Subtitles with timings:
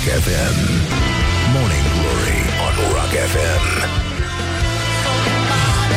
[0.00, 0.56] Rock FM.
[1.52, 3.64] Morning Glory on Rock FM.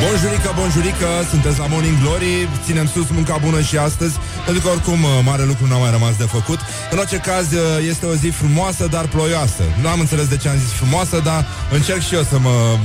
[0.04, 5.04] Bonjurică, bonjurică, sunteți la Morning Glory Ținem sus munca bună și astăzi Pentru că oricum
[5.04, 6.60] uh, mare lucru n-a mai rămas de făcut
[6.92, 10.49] În orice caz uh, este o zi frumoasă, dar ploioasă Nu am înțeles de ce
[10.49, 12.77] am zis frumoasă, dar încerc și eu să mă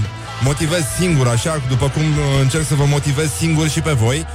[0.44, 4.26] motivez singur, așa, după cum uh, încerc să vă motivez singur și pe voi,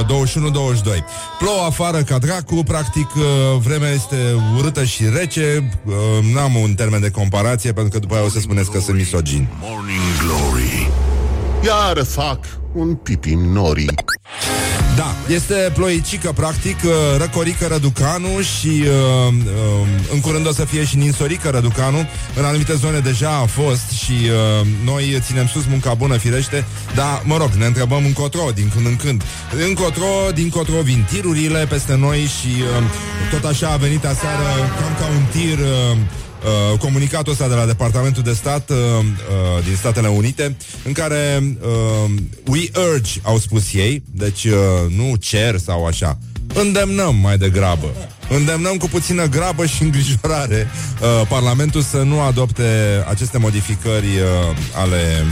[0.00, 1.04] uh, 21-22.
[1.38, 3.22] Plouă afară ca dracu, practic uh,
[3.58, 4.16] vremea este
[4.56, 5.94] urâtă și rece, uh,
[6.34, 9.48] n-am un termen de comparație, pentru că după aia o să spuneți că sunt misogin.
[9.60, 10.90] Morning Glory.
[11.64, 12.38] Iar fac
[12.72, 13.84] un pipi nori.
[15.00, 20.84] Da, este ploicică, practic, uh, răcorică Răducanu și uh, uh, în curând o să fie
[20.84, 21.98] și ninsorică Răducanu.
[22.36, 26.64] În anumite zone deja a fost și uh, noi ținem sus munca bună, firește,
[26.94, 29.22] dar, mă rog, ne întrebăm încotro, din când în când.
[29.68, 32.84] Încotro, dincotro vin tirurile peste noi și uh,
[33.30, 34.46] tot așa a venit aseară
[34.80, 35.58] cam ca un tir...
[35.58, 35.96] Uh,
[36.44, 41.42] uh, comunicatul ăsta de la Departamentul de Stat uh, uh, din Statele Unite, în care
[41.60, 42.10] uh,
[42.46, 44.52] we urge, au spus ei, deci uh,
[44.96, 46.18] nu cer sau așa,
[46.54, 47.86] îndemnăm mai degrabă.
[48.28, 50.66] Îndemnăm cu puțină grabă și îngrijorare
[51.00, 52.62] uh, Parlamentul să nu adopte
[53.08, 55.24] aceste modificări uh, ale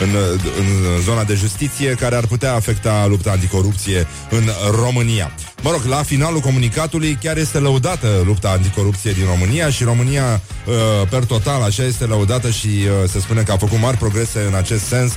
[0.00, 0.14] în,
[0.58, 5.32] în zona de justiție care ar putea afecta lupta anticorupție în România.
[5.62, 10.74] Mă rog, la finalul comunicatului chiar este lăudată lupta anticorupție din România și România, uh,
[11.10, 14.54] per total, așa este lăudată și uh, se spune că a făcut mari progrese în
[14.54, 15.12] acest sens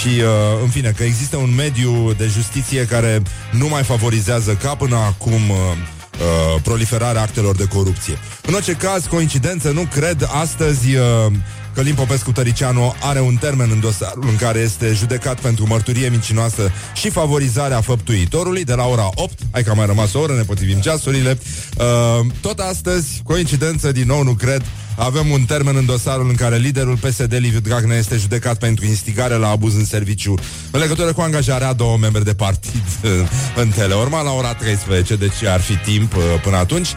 [0.00, 4.74] și, uh, în fine, că există un mediu de justiție care nu mai favorizează ca
[4.74, 8.18] până acum uh, uh, proliferarea actelor de corupție.
[8.46, 11.32] În orice caz, coincidență, nu cred, astăzi uh,
[11.76, 16.70] Călim Popescu Tăricianu are un termen în dosarul în care este judecat pentru mărturie mincinoasă
[16.94, 19.38] și favorizarea făptuitorului de la ora 8.
[19.50, 21.38] Hai că a mai rămas o oră, ne potrivim ceasurile.
[21.76, 24.62] Uh, tot astăzi, coincidență, din nou nu cred,
[24.96, 29.34] avem un termen în dosarul în care liderul PSD, Liviu Dragnea, este judecat pentru instigare
[29.34, 30.34] la abuz în serviciu
[30.70, 32.82] în legătură cu angajarea a două membri de partid
[33.62, 36.88] în Teleorma la ora 13, deci ar fi timp uh, până atunci.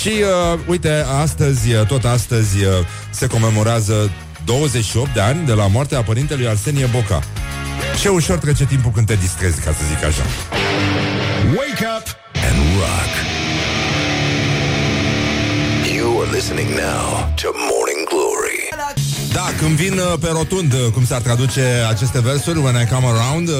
[0.00, 2.70] Și, uh, uite, astăzi, uh, tot astăzi, uh,
[3.10, 4.10] se comemorează
[4.44, 7.20] 28 de ani de la moartea părintelui Arsenie Boca.
[8.00, 10.22] Ce ușor trece timpul când te distrezi, ca să zic așa.
[11.56, 13.39] Wake up and rock.
[16.40, 18.68] Listening now to Morning Glory.
[19.32, 23.06] Da, când vin uh, pe rotund, uh, cum s-ar traduce aceste versuri, when I come
[23.06, 23.54] around, uh,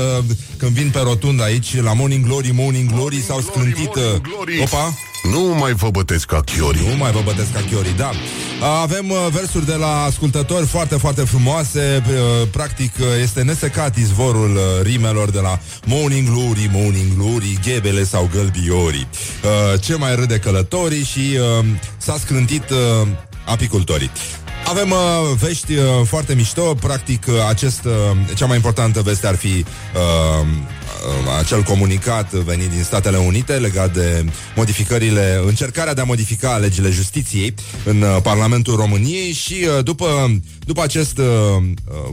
[0.57, 3.95] când vin pe rotund aici, la Morning Glory, Morning Glory, s-au sclântit...
[3.95, 4.61] uh, Morning Glory.
[4.63, 4.95] Opa!
[5.23, 6.79] Nu mai vă bătesc ca chiori.
[6.89, 8.11] Nu mai vă bătesc ca chiorii, da.
[8.63, 12.03] Avem uh, versuri de la ascultători foarte, foarte frumoase.
[12.09, 18.05] Uh, Practic, uh, este nesecat izvorul uh, rimelor de la Morning Glory, Morning Glory, ghebele
[18.05, 19.09] sau gălbiorii.
[19.45, 21.67] Uh, Ce mai râde călătorii și uh,
[21.97, 23.09] s-a scrântit uh,
[23.47, 24.11] apicultorii.
[24.67, 24.99] Avem uh,
[25.39, 27.93] vești uh, foarte mișto, practic uh, acest, uh,
[28.35, 30.47] cea mai importantă veste ar fi uh, uh,
[31.39, 34.25] acel comunicat venit din Statele Unite legat de
[34.57, 40.07] modificările, încercarea de a modifica legile justiției în uh, Parlamentul României și uh, după,
[40.65, 41.65] după acest uh, uh,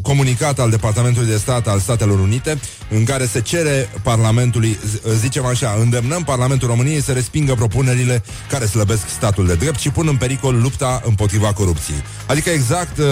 [0.02, 5.46] comunicat al Departamentului de Stat al Statelor Unite, în care se cere Parlamentului, z- zicem
[5.46, 10.16] așa, îndemnăm Parlamentul României să respingă propunerile care slăbesc statul de drept și pun în
[10.16, 12.04] pericol lupta împotriva corupției.
[12.28, 13.06] Adică exact, uh,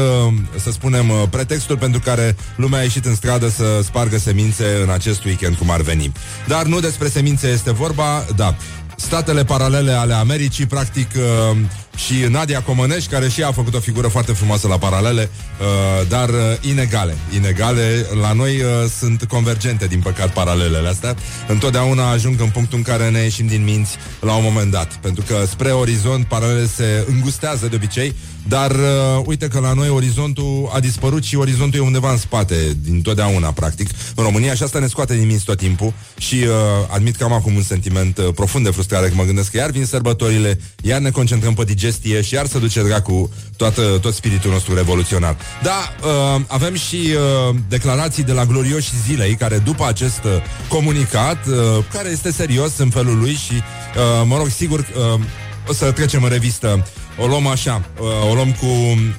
[0.55, 4.89] să spunem, uh, pretextul pentru care lumea a ieșit în stradă să spargă semințe în
[4.89, 6.11] acest weekend, cum ar veni.
[6.47, 8.55] Dar nu despre semințe este vorba, da.
[8.95, 11.57] Statele paralele ale Americii, practic, uh,
[11.95, 15.29] și Nadia Comănești, care și ea a făcut o figură foarte frumoasă la paralele,
[15.59, 17.15] uh, dar uh, inegale.
[17.35, 21.15] Inegale, la noi uh, sunt convergente, din păcat, paralelele astea.
[21.47, 24.93] Întotdeauna ajung în punctul în care ne ieșim din minți la un moment dat.
[24.93, 28.15] Pentru că spre orizont paralele se îngustează de obicei,
[28.47, 32.55] dar uh, uite că la noi orizontul a dispărut și orizontul e undeva în spate,
[32.81, 36.49] din totdeauna, practic, în România și asta ne scoate din minți tot timpul și uh,
[36.89, 39.69] admit că am acum un sentiment uh, profund de frustrare, că mă gândesc că iar
[39.69, 44.51] vin sărbătorile, iar ne concentrăm pe digestie și iar să duce dracu toată, tot spiritul
[44.51, 45.35] nostru revoluționar.
[45.63, 50.31] Da, uh, avem și uh, declarații de la glorioși zilei, care după acest uh,
[50.67, 55.19] comunicat, uh, care este serios în felul lui și, uh, mă rog, sigur, uh,
[55.67, 56.87] o să trecem în revistă
[57.17, 58.67] o luăm așa, uh, o luăm cu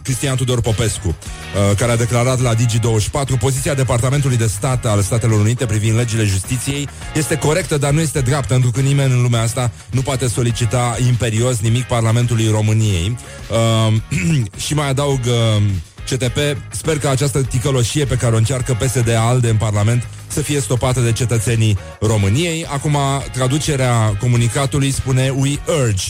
[0.03, 5.41] Cristian Tudor Popescu, uh, care a declarat la Digi24 poziția Departamentului de Stat al Statelor
[5.41, 9.43] Unite privind legile justiției este corectă, dar nu este dreaptă, pentru că nimeni în lumea
[9.43, 13.17] asta nu poate solicita imperios nimic Parlamentului României.
[13.51, 13.95] Uh,
[14.67, 15.63] și mai adaug uh,
[16.11, 16.39] CTP,
[16.71, 21.01] sper că această ticăloșie pe care o încearcă PSD ALDE în Parlament să fie stopată
[21.01, 22.67] de cetățenii României.
[22.67, 22.97] Acum,
[23.33, 26.05] traducerea comunicatului spune We urge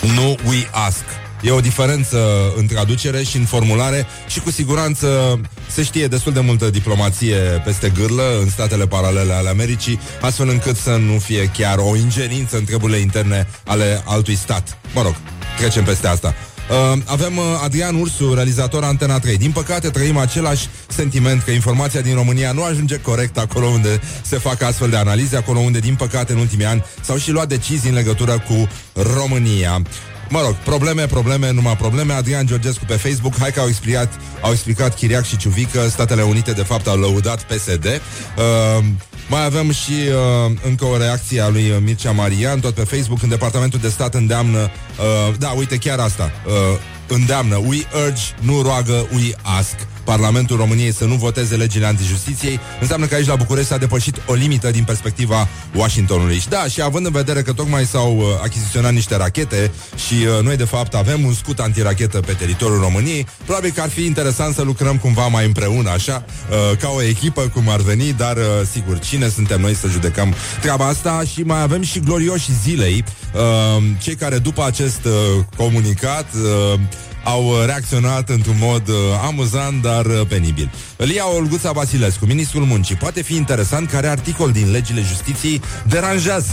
[0.00, 1.04] nu we ask.
[1.42, 6.40] E o diferență în traducere și în formulare și cu siguranță se știe destul de
[6.40, 11.78] multă diplomație peste gârlă în statele paralele ale Americii, astfel încât să nu fie chiar
[11.78, 14.78] o ingerință în treburile interne ale altui stat.
[14.94, 15.14] Mă rog,
[15.58, 16.34] trecem peste asta.
[16.70, 19.36] Uh, avem uh, Adrian Ursu, realizator Antena 3.
[19.36, 24.38] Din păcate trăim același sentiment că informația din România nu ajunge corect acolo unde se
[24.38, 27.88] fac astfel de analize, acolo unde, din păcate, în ultimii ani s-au și luat decizii
[27.88, 28.68] în legătură cu
[29.14, 29.82] România.
[30.30, 32.12] Mă rog, probleme, probleme, numai probleme.
[32.12, 36.52] Adrian Georgescu pe Facebook, hai că au explicat, au explicat Chiriac și Ciuvică, Statele Unite
[36.52, 37.84] de fapt au lăudat PSD.
[37.84, 38.84] Uh,
[39.28, 43.28] mai avem și uh, încă o reacție a lui Mircea Marian, tot pe Facebook, în
[43.28, 46.78] Departamentul de Stat îndeamnă, uh, da, uite chiar asta, uh,
[47.10, 49.74] îndeamnă, we urge, nu roagă, we ask.
[50.04, 54.34] Parlamentul României să nu voteze legile antijustiției, înseamnă că aici la București s-a depășit o
[54.34, 56.38] limită din perspectiva Washingtonului.
[56.38, 59.70] Și da, și având în vedere că tocmai s-au uh, achiziționat niște rachete
[60.06, 63.88] și uh, noi de fapt avem un scut antirachetă pe teritoriul României, probabil că ar
[63.88, 68.12] fi interesant să lucrăm cumva mai împreună, așa, uh, ca o echipă, cum ar veni,
[68.12, 72.50] dar uh, sigur, cine suntem noi să judecăm treaba asta și mai avem și glorioși
[72.62, 73.04] zilei,
[73.34, 76.80] uh, cei care după acest uh, comunicat uh,
[77.24, 78.94] au uh, reacționat într-un mod uh,
[79.26, 80.70] amuzant, dar uh, penibil.
[80.96, 82.94] Lia Olguța Basilescu, ministrul muncii.
[82.94, 86.52] Poate fi interesant care articol din legile justiției deranjează.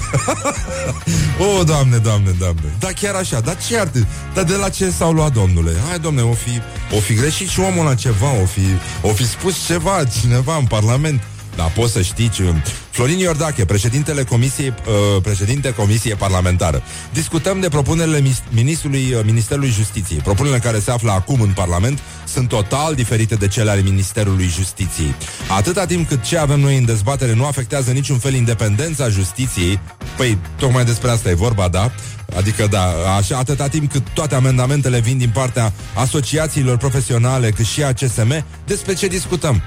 [1.60, 2.76] o, doamne, doamne, doamne.
[2.80, 3.40] Da, chiar așa.
[3.40, 3.92] Dar ce ar...
[4.34, 5.72] Dar de la ce s-au luat, domnule?
[5.88, 6.62] Hai, domnule, o fi,
[6.96, 8.66] o fi greșit și omul la ceva, o fi,
[9.02, 11.22] o fi spus ceva, cineva în Parlament.
[11.58, 12.54] Da, poți să știi ce...
[12.90, 16.84] Florin Iordache, președintele comisiei, uh, președinte Comisiei Parlamentară.
[17.14, 20.20] Discutăm de propunerile mis- ministrului uh, Ministerului Justiției.
[20.20, 25.16] Propunerile care se află acum în Parlament sunt total diferite de cele ale Ministerului Justiției.
[25.58, 29.80] Atâta timp cât ce avem noi în dezbatere nu afectează niciun fel independența justiției,
[30.18, 31.92] păi tocmai despre asta e vorba, da?
[32.36, 32.84] Adică, da,
[33.18, 38.46] așa, atâta timp cât toate amendamentele vin din partea asociațiilor profesionale, cât și a CSM,
[38.66, 39.62] despre ce discutăm?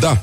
[0.00, 0.20] Da,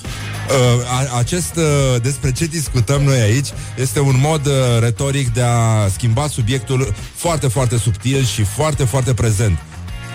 [0.50, 3.48] Uh, acest uh, despre ce discutăm noi aici
[3.78, 9.14] este un mod uh, retoric de a schimba subiectul foarte, foarte subtil și foarte, foarte
[9.14, 9.58] prezent.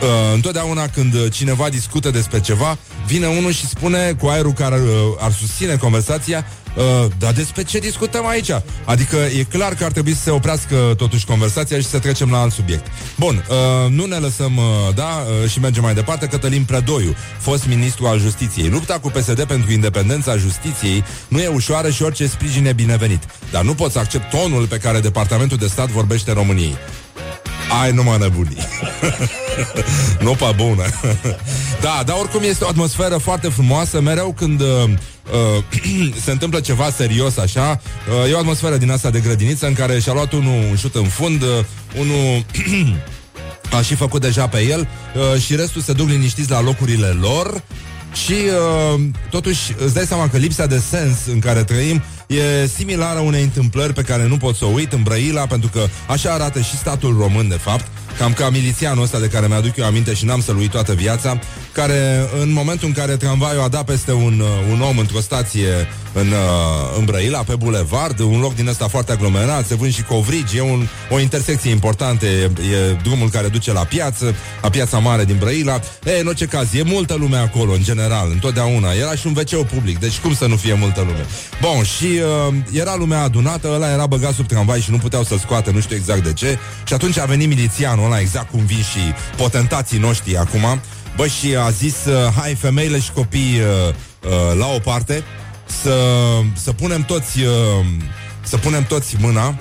[0.02, 4.91] Uh, întotdeauna când cineva discută despre ceva, vine unul și spune cu aerul care uh,
[5.19, 6.44] ar susține conversația
[6.76, 8.50] Uh, dar despre ce discutăm aici?
[8.85, 12.41] Adică e clar că ar trebui să se oprească totuși conversația și să trecem la
[12.41, 12.87] alt subiect.
[13.19, 14.64] Bun, uh, nu ne lăsăm, uh,
[14.94, 16.26] da, uh, și mergem mai departe.
[16.26, 18.69] Cătălin Predoiu, fost ministru al justiției.
[18.69, 23.23] Lupta cu PSD pentru independența justiției nu e ușoară și orice sprijin e binevenit.
[23.50, 26.76] Dar nu pot să accept tonul pe care Departamentul de Stat vorbește României.
[27.82, 28.56] Ai numai nebunii.
[30.26, 30.84] nu pa bună.
[31.86, 34.00] da, dar oricum este o atmosferă foarte frumoasă.
[34.00, 37.80] Mereu când uh, uh, se întâmplă ceva serios așa,
[38.24, 40.94] uh, e o atmosferă din asta de grădiniță în care și-a luat unul un șut
[40.94, 41.48] în fund, uh,
[41.98, 42.44] unul
[43.76, 47.62] a și făcut deja pe el uh, și restul se duc liniștiți la locurile lor
[48.26, 48.32] și
[48.94, 53.43] uh, totuși îți dai seama că lipsa de sens în care trăim e similară unei
[53.43, 56.76] întâmplări pe care nu pot să o uit în Brăila, pentru că așa arată și
[56.76, 57.87] statul român, de fapt,
[58.19, 61.38] cam ca milițianul ăsta de care mi-aduc eu aminte și n-am să-l uit toată viața,
[61.76, 65.88] care în momentul în care tramvaiul a dat peste un, uh, un om într-o stație
[66.12, 70.02] în, uh, în Brăila, pe bulevard, un loc din ăsta foarte aglomerat, se vând și
[70.02, 74.99] covrigi, e un, o intersecție importantă, e, e drumul care duce la piață, la piața
[74.99, 75.80] mare din Brăila.
[76.04, 78.92] E, în orice caz, e multă lume acolo, în general, întotdeauna.
[78.92, 81.26] Era și un wc public, deci cum să nu fie multă lume?
[81.61, 82.04] Bun, și
[82.49, 85.80] uh, era lumea adunată, ăla era băgat sub tramvai și nu puteau să scoată, nu
[85.80, 86.59] știu exact de ce.
[86.85, 90.80] Și atunci a venit milițianul ăla, exact cum vin și potentații noștri acum,
[91.16, 93.94] Bă, și a zis, uh, hai femeile și copii uh,
[94.25, 95.23] uh, la o parte,
[95.82, 95.99] să,
[96.62, 97.87] să punem toți uh,
[98.42, 99.58] să punem toți mâna,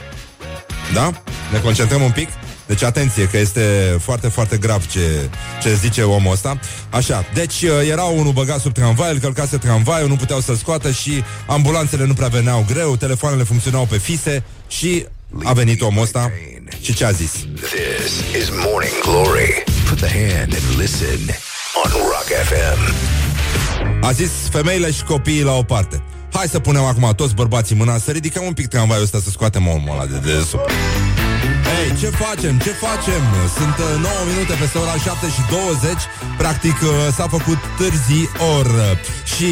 [0.94, 1.12] da?
[1.52, 2.30] Ne concentrăm un pic.
[2.68, 5.30] Deci atenție că este foarte, foarte grav ce,
[5.62, 6.60] ce zice omul ăsta
[6.90, 10.92] Așa, deci uh, era unul băgat sub tramvai Îl călcase tramvaiul, nu puteau să scoată
[10.92, 15.06] Și ambulanțele nu prea veneau greu Telefoanele funcționau pe fise Și
[15.44, 16.32] a venit omul ăsta
[16.82, 17.32] Și ce a zis?
[17.32, 19.75] This is Morning Glory.
[19.90, 21.20] Put the hand and listen
[21.84, 22.94] on Rock FM.
[24.02, 26.02] A zis femeile și copiii la o parte
[26.34, 29.68] Hai să punem acum toți bărbații mâna Să ridicăm un pic tramvaiul ăsta Să scoatem
[29.68, 30.72] omul ăla de dedesubt
[31.70, 32.58] Hei, ce facem?
[32.58, 33.22] Ce facem?
[33.58, 35.92] Sunt uh, 9 minute peste ora 7 și 20
[36.38, 38.22] Practic uh, s-a făcut târzi
[38.56, 38.68] or
[39.34, 39.48] Și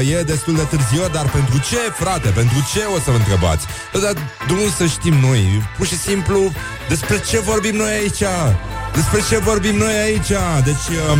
[0.00, 2.28] uh, e destul de târziu Dar pentru ce, frate?
[2.40, 3.66] Pentru ce o să vă întrebați?
[4.02, 4.12] Dar
[4.48, 5.42] de unde să știm noi?
[5.76, 6.38] Pur și simplu
[6.88, 8.22] Despre ce vorbim noi aici?
[8.94, 10.32] Despre ce vorbim noi aici?
[10.64, 11.18] Deci, uh,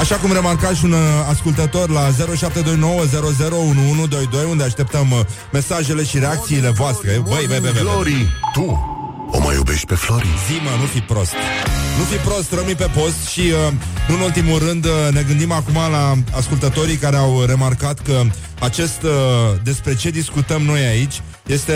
[0.00, 0.98] așa cum remarca și un uh,
[1.34, 2.14] ascultător la 0729001122
[4.50, 5.20] Unde așteptăm uh,
[5.52, 7.82] mesajele și reacțiile voastre Băi, băi, băi, băi, băi.
[7.82, 8.96] Glory, tu
[9.36, 10.26] O mai iubești pe Flori?
[10.46, 11.34] Zima, nu fi prost.
[11.98, 13.72] Nu fi prost, rămâi pe post și, uh,
[14.08, 18.22] nu în ultimul rând, uh, ne gândim acum la ascultătorii care au remarcat că
[18.60, 19.10] acest uh,
[19.62, 21.72] despre ce discutăm noi aici este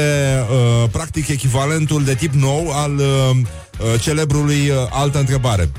[0.50, 3.36] uh, practic echivalentul de tip nou al uh, uh,
[4.00, 5.70] celebrului uh, altă întrebare.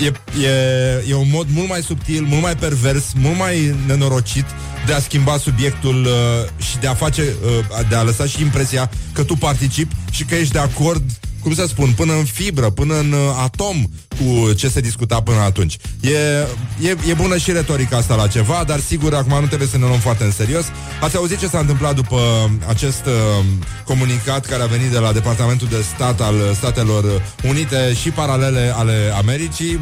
[0.00, 0.12] Uh, e,
[0.46, 4.44] e, e un mod mult mai subtil, mult mai pervers, mult mai nenorocit
[4.86, 8.90] de a schimba subiectul uh, și de a face, uh, de a lăsa și impresia
[9.12, 11.02] că tu participi și că ești de acord
[11.46, 13.76] cum să spun, până în fibră, până în uh, atom
[14.18, 15.76] cu ce se discuta până atunci.
[16.00, 16.10] E,
[16.88, 19.86] e, e bună și retorica asta la ceva, dar sigur, acum nu trebuie să ne
[19.86, 20.64] luăm foarte în serios.
[21.00, 23.44] Ați auzit ce s-a întâmplat după acest uh,
[23.84, 29.12] comunicat care a venit de la Departamentul de Stat al Statelor Unite și paralele ale
[29.16, 29.80] Americii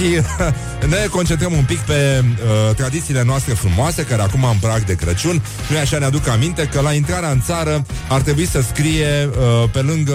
[0.00, 0.20] și
[0.92, 5.42] ne concentrăm un pic pe uh, tradițiile noastre frumoase, care acum în prag de Crăciun.
[5.68, 9.68] Nu așa ne aduc aminte că la intrarea în țară ar trebui să scrie uh,
[9.72, 10.14] pe lângă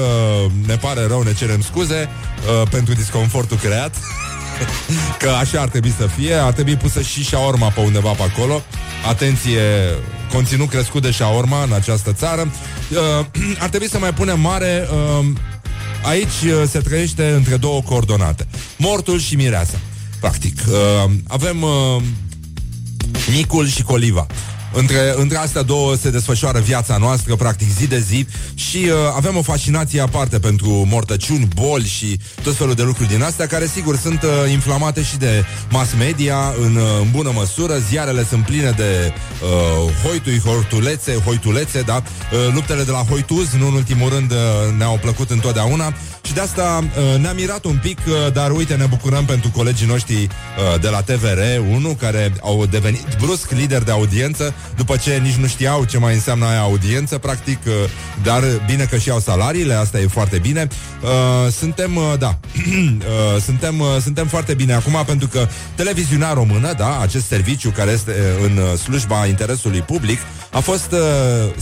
[0.65, 3.95] ne pare rău, ne cerem scuze uh, pentru disconfortul creat.
[5.19, 8.63] că așa ar trebui să fie, ar trebui pusă și șaorma pe undeva pe acolo.
[9.09, 9.61] Atenție,
[10.33, 12.51] conținut crescut de șaorma în această țară.
[12.91, 13.25] Uh,
[13.63, 15.25] ar trebui să mai punem mare uh,
[16.05, 18.47] Aici uh, se trăiește între două coordonate.
[18.77, 19.79] Mortul și mireasa.
[20.19, 20.59] Practic.
[20.67, 22.01] Uh, avem uh,
[23.31, 24.27] micul și coliva.
[24.77, 29.37] Între, între astea două se desfășoară viața noastră, practic zi de zi și uh, avem
[29.37, 33.97] o fascinație aparte pentru mortăciuni, boli și tot felul de lucruri din astea, care sigur
[33.97, 37.77] sunt uh, inflamate și de mass media în, uh, în bună măsură.
[37.89, 39.13] Ziarele sunt pline de
[39.43, 42.03] uh, hoitui, hortulețe, hoitulețe, da?
[42.03, 44.37] Uh, luptele de la hoituz, nu în ultimul rând, uh,
[44.77, 45.93] ne-au plăcut întotdeauna
[46.25, 49.87] și de asta uh, ne-am mirat un pic, uh, dar uite, ne bucurăm pentru colegii
[49.87, 55.33] noștri uh, de la TVR1, care au devenit brusc lideri de audiență, după ce nici
[55.33, 57.73] nu știau ce mai înseamnă aia audiență, practic, uh,
[58.23, 60.67] dar bine că și au salariile, asta e foarte bine.
[61.01, 66.73] Uh, suntem, uh, da, uh, suntem, uh, suntem foarte bine acum pentru că televiziunea română,
[66.73, 70.19] da, acest serviciu care este uh, în uh, slujba interesului public,
[70.51, 70.99] a fost uh,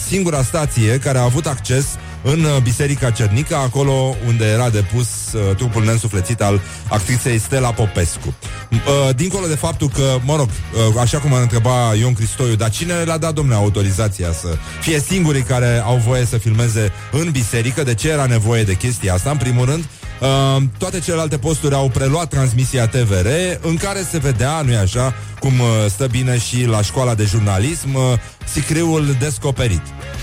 [0.07, 1.85] singura stație care a avut acces
[2.23, 8.35] în uh, Biserica Cernica, acolo unde era depus uh, trupul neînsuflețit al actriței Stella Popescu.
[8.71, 12.69] Uh, dincolo de faptul că, mă rog, uh, așa cum a întrebat Ion Cristoiu, dar
[12.69, 17.83] cine le-a dat, domnule, autorizația să fie singurii care au voie să filmeze în biserică?
[17.83, 19.29] De ce era nevoie de chestia asta?
[19.29, 19.85] În primul rând,
[20.21, 23.27] Uh, toate celelalte posturi au preluat transmisia TVR
[23.61, 27.93] în care se vedea, nu-i așa, cum uh, stă bine și la școala de jurnalism,
[27.93, 28.01] uh,
[28.45, 29.81] sicriul descoperit.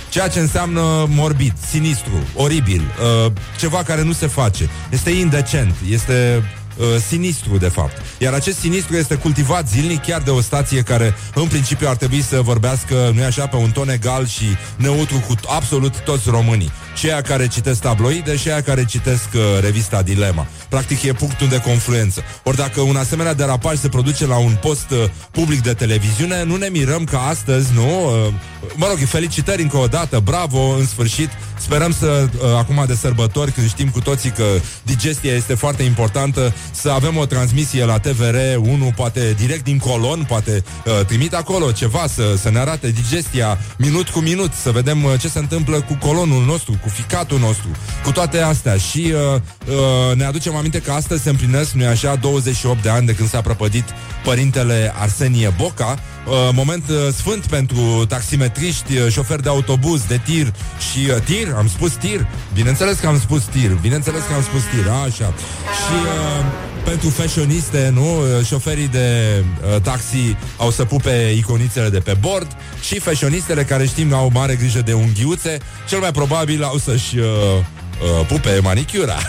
[0.08, 2.82] Ceea ce înseamnă morbid, sinistru, oribil,
[3.26, 4.70] uh, ceva care nu se face.
[4.90, 6.44] Este indecent, este
[6.76, 8.02] uh, sinistru, de fapt.
[8.18, 12.22] Iar acest sinistru este cultivat zilnic chiar de o stație care, în principiu, ar trebui
[12.22, 14.44] să vorbească, nu așa, pe un ton egal și
[14.76, 16.70] neutru cu absolut toți românii.
[17.00, 20.46] Și aia care citesc tabloide și aia care citesc uh, revista Dilema.
[20.68, 22.22] Practic e punctul de confluență.
[22.42, 26.56] Ori dacă un asemenea derapaj se produce la un post uh, public de televiziune, nu
[26.56, 28.04] ne mirăm că astăzi, nu?
[28.04, 28.32] Uh,
[28.74, 31.30] mă rog, felicitări încă o dată, bravo, în sfârșit.
[31.60, 34.44] Sperăm să, uh, acum de sărbători, când știm cu toții că
[34.82, 40.64] digestia este foarte importantă, să avem o transmisie la TVR1, poate direct din colon, poate
[40.86, 45.12] uh, trimit acolo ceva să, să ne arate digestia minut cu minut, să vedem uh,
[45.20, 47.68] ce se întâmplă cu colonul nostru, cu ficatul nostru,
[48.04, 48.76] cu toate astea.
[48.76, 53.06] Și uh, uh, ne aducem aminte că astăzi se împlinesc, nu așa, 28 de ani
[53.06, 53.84] de când s-a prăpădit
[54.24, 60.52] părintele Arsenie Boca, uh, moment uh, sfânt pentru taximetriști, uh, șoferi de autobuz, de tir
[60.92, 64.60] și uh, tir, am spus tir, bineînțeles că am spus tir, bineînțeles că am spus
[64.60, 65.34] tir, așa.
[65.80, 68.18] Și uh, pentru fashioniste, nu?
[68.18, 69.34] Uh, Șoferii de
[69.74, 74.54] uh, taxi au să pupe iconițele de pe bord și fashionistele care știm au mare
[74.54, 75.58] grijă de unghiuțe,
[75.88, 79.16] cel mai probabil au să-și uh, uh, pupe manicura.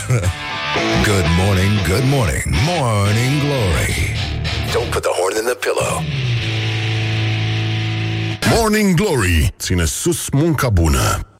[1.04, 4.16] Good morning, good morning, morning glory.
[4.72, 6.02] Don't put the horn in the pillow.
[8.56, 11.31] Morning Glory ține sus munca bună.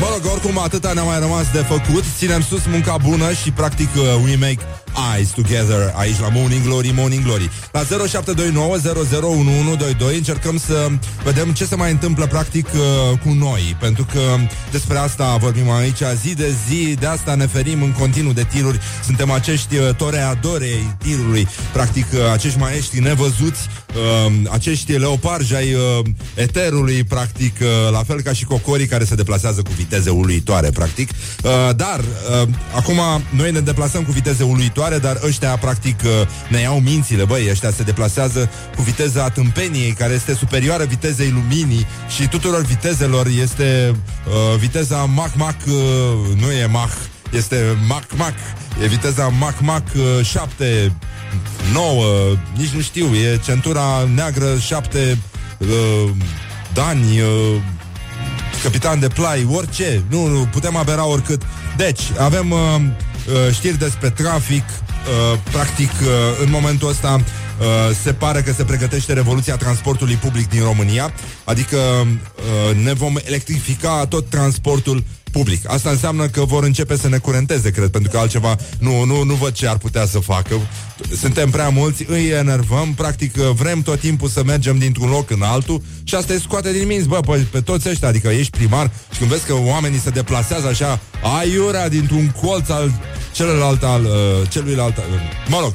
[0.00, 2.04] Mă rog, oricum atâta ne-a mai rămas de făcut.
[2.16, 4.58] Ținem sus munca bună și practic uh, we make
[5.14, 7.50] eyes together Aici la Morning Glory, Morning Glory.
[7.72, 9.76] La 0729
[10.16, 10.88] Încercăm să
[11.24, 13.76] vedem ce se mai întâmplă practic uh, cu noi.
[13.80, 14.20] Pentru că
[14.70, 18.80] despre asta vorbim aici zi de zi De asta ne ferim în continuu de tiruri.
[19.04, 21.48] Suntem acești uh, toreadori ai tirului.
[21.72, 28.20] Practic uh, acești maestri nevăzuți uh, Acești leoparji ai uh, eterului Practic uh, la fel
[28.20, 31.10] ca și cocorii care se deplasează cu viteze uluitoare, practic.
[31.10, 33.00] Uh, dar, uh, acum,
[33.30, 36.10] noi ne deplasăm cu viteze uluitoare superioare, dar ăștia practic uh,
[36.48, 41.86] ne iau mințile, băi, ăștia se deplasează cu viteza tâmpeniei, care este superioară vitezei luminii
[42.08, 43.94] și tuturor vitezelor este
[44.26, 45.72] uh, viteza Mach Mach, uh,
[46.40, 46.92] nu e Mach,
[47.32, 48.36] este Mach Mach,
[48.82, 50.92] e viteza Mach Mach uh, 7
[51.72, 52.04] 9,
[52.56, 55.18] nici nu știu, e centura neagră 7
[55.58, 56.10] uh,
[56.72, 57.60] Dani, uh,
[58.62, 61.42] capitan de plai, orice, nu, nu, putem abera oricât.
[61.76, 62.80] Deci, avem uh,
[63.28, 66.08] uh, știri despre trafic, uh, practic, uh,
[66.42, 71.12] în momentul ăsta uh, se pare că se pregătește revoluția transportului public din România,
[71.44, 75.04] adică uh, ne vom electrifica tot transportul
[75.36, 75.70] public.
[75.70, 79.34] Asta înseamnă că vor începe să ne curenteze, cred, pentru că altceva nu, nu, nu
[79.34, 80.54] văd ce ar putea să facă.
[81.16, 85.82] Suntem prea mulți, îi enervăm, practic vrem tot timpul să mergem dintr-un loc în altul
[86.04, 89.18] și asta e scoate din minți, bă, pe, pe toți ăștia, adică ești primar și
[89.18, 91.00] când vezi că oamenii se deplasează așa
[91.38, 92.92] aiurea dintr-un colț al
[93.32, 95.04] celălalt al uh, celuilalt, uh,
[95.48, 95.72] mă rog,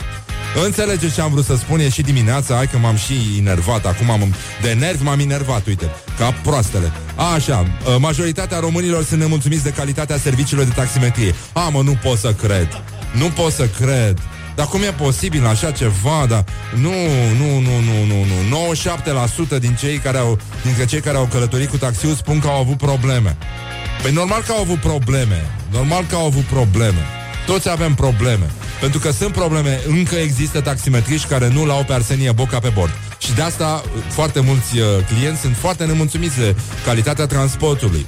[0.56, 4.10] Înțelegeți ce am vrut să spun, e și dimineața, hai că m-am și enervat, acum
[4.10, 6.92] am de nervi m-am enervat, uite, ca proastele.
[7.36, 11.36] Așa, uh, majoritatea românilor sunt nemulțumiți de calitatea serviciilor de taximetrie.
[11.54, 12.84] A, mă, nu pot să cred.
[13.12, 14.20] Nu pot să cred.
[14.56, 16.26] Dar cum e posibil așa ceva?
[16.30, 16.94] Dar nu,
[17.38, 19.56] nu, nu, nu, nu, nu.
[19.58, 22.60] 97% din cei care au, dintre cei care au călătorit cu taxiul spun că au
[22.60, 23.38] avut probleme.
[24.02, 25.50] Păi normal că au avut probleme.
[25.72, 27.21] Normal că au avut probleme.
[27.46, 28.52] Toți avem probleme.
[28.80, 32.92] Pentru că sunt probleme, încă există taximetriști care nu l-au pe Arsenie Boca pe bord.
[33.18, 36.56] Și de asta foarte mulți uh, clienți sunt foarte nemulțumiți de
[36.86, 38.06] calitatea transportului.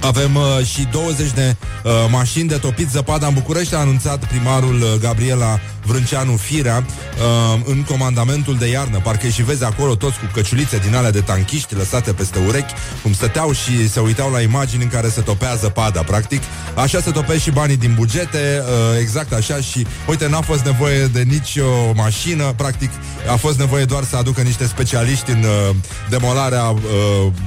[0.00, 4.82] Avem uh, și 20 de uh, mașini de topit zăpada în București, a anunțat primarul
[4.82, 9.00] uh, Gabriela Vrânceanu Firea uh, în comandamentul de iarnă.
[9.02, 13.12] Parcă și vezi acolo toți cu căciulițe din alea de tanchiști lăsate peste urechi, cum
[13.12, 16.42] stăteau și se uitau la imagini în care se topea zăpada, practic.
[16.74, 21.06] Așa se topesc și banii din bugete, uh, exact așa și, uite, n-a fost nevoie
[21.06, 22.90] de nici o mașină, practic
[23.30, 25.74] a fost nevoie doar să aducă niște specialiști în uh,
[26.08, 26.80] demolarea uh,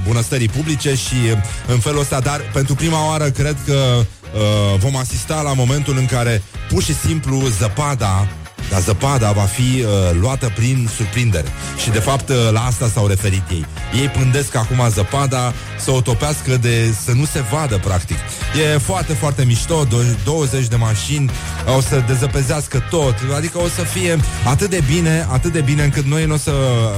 [0.06, 4.96] bunăstării publice și uh, în felul ăsta, dar pentru prima oară cred că uh, vom
[4.96, 8.28] asista la momentul în care pur și simplu zăpada
[8.70, 9.88] dar zăpada va fi uh,
[10.20, 11.48] luată prin surprindere.
[11.82, 13.66] Și de fapt uh, la asta s-au referit ei.
[14.00, 18.16] Ei pândesc acum zăpada să o topească de să nu se vadă practic.
[18.74, 19.86] E foarte, foarte mișto,
[20.24, 21.30] 20 de mașini
[21.76, 26.04] o să dezăpezească tot, adică o să fie atât de bine, atât de bine încât
[26.04, 26.52] noi nu o să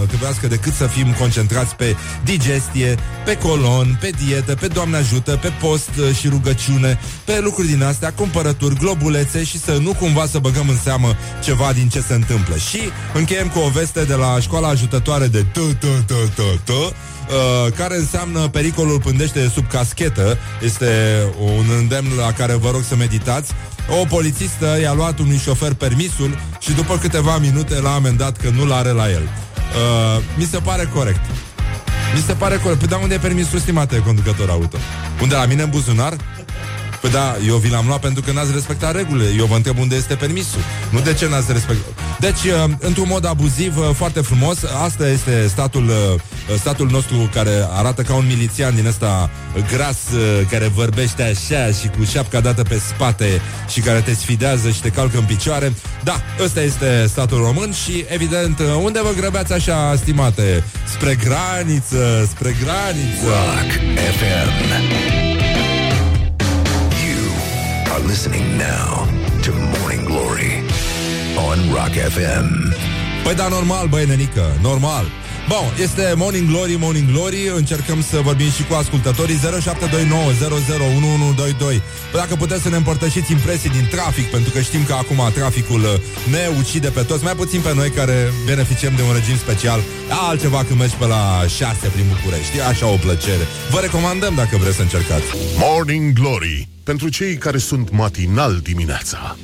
[0.06, 5.52] trebuiască decât să fim concentrați pe digestie, pe colon, pe dietă, pe Doamne ajută, pe
[5.60, 10.38] post uh, și rugăciune, pe lucruri din astea, cumpărături, globulețe și să nu cumva să
[10.38, 12.56] băgăm în seamă ceva ceva din ce se întâmplă.
[12.56, 12.80] Și
[13.14, 16.70] încheiem cu o veste de la școala ajutătoare de t t t t t
[17.28, 20.38] Uh, care înseamnă pericolul pândește sub caschetă.
[20.62, 23.52] Este un îndemn la care vă rog să meditați.
[24.00, 28.64] O polițistă i-a luat unui șofer permisul și după câteva minute l-a amendat că nu
[28.64, 29.22] l-are la el.
[29.22, 31.20] Uh, mi se pare corect.
[32.14, 32.78] Mi se pare corect.
[32.78, 34.76] Păi da, unde e permisul, stimate conducător auto?
[35.22, 36.16] Unde la mine în buzunar?
[37.02, 39.34] Păi da, eu vi l-am luat pentru că n-ați respectat regulile.
[39.38, 40.60] Eu vă întreb unde este permisul.
[40.90, 41.86] Nu de ce n-ați respectat.
[42.20, 47.66] Deci, uh, într-un mod abuziv, uh, foarte frumos, asta este statul, uh, statul nostru care
[47.70, 49.30] arată ca un milițian din ăsta
[49.70, 49.98] gras,
[50.50, 54.88] care vorbește așa și cu șapca dată pe spate și care te sfidează și te
[54.88, 55.72] calcă în picioare.
[56.04, 60.64] Da, ăsta este statul român și, evident, unde vă grăbeați așa, stimate?
[60.94, 63.24] Spre graniță, spre graniță.
[63.24, 63.70] Rock
[64.18, 65.21] FM.
[68.02, 69.06] Are listening now
[69.42, 70.52] to Morning Glory
[71.48, 72.74] on Rock FM.
[73.24, 75.06] Păi da, normal, băi, nenică, normal.
[75.48, 82.20] Bun, este Morning Glory, Morning Glory Încercăm să vorbim și cu ascultătorii 0729 001122 păi
[82.20, 86.00] Dacă puteți să ne împărtășiți impresii din trafic Pentru că știm că acum traficul uh,
[86.30, 89.80] ne ucide pe toți Mai puțin pe noi care beneficiem de un regim special.
[90.28, 93.44] Altceva când mergi pe la 6 prin București E așa o plăcere.
[93.70, 95.26] Vă recomandăm dacă vreți să încercați.
[95.58, 99.36] Morning Glory pentru cei care sunt matinal dimineața.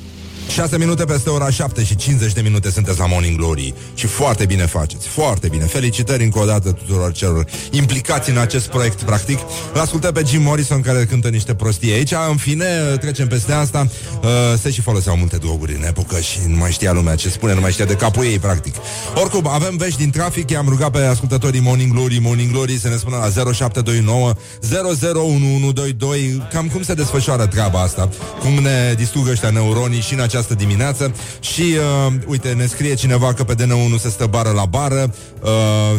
[0.49, 4.45] 6 minute peste ora 7 și 50 de minute sunteți la Morning Glory și foarte
[4.45, 5.63] bine faceți, foarte bine.
[5.63, 9.39] Felicitări încă o dată tuturor celor implicați în acest proiect, practic.
[9.73, 12.11] Îl ascultăm pe Jim Morrison care cântă niște prostii aici.
[12.29, 12.65] În fine,
[12.99, 13.87] trecem peste asta.
[14.21, 14.29] Uh,
[14.61, 17.59] se și foloseau multe droguri în epocă și nu mai știa lumea ce spune, nu
[17.61, 18.75] mai știa de capul ei, practic.
[19.15, 22.95] Oricum, avem vești din trafic, i-am rugat pe ascultătorii Morning Glory, Morning Glory să ne
[22.95, 28.09] spună la 0729 001122 cam cum se desfășoară treaba asta,
[28.39, 32.93] cum ne distrugă ăștia neuronii și în această această dimineață și, uh, uite, ne scrie
[32.93, 35.49] cineva că pe DN1 se stă bară la bară, uh,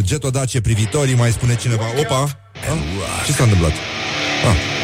[0.03, 3.27] getodace privitorii, mai spune cineva, opa, ah?
[3.27, 3.73] ce s-a întâmplat?
[4.51, 4.80] Ah.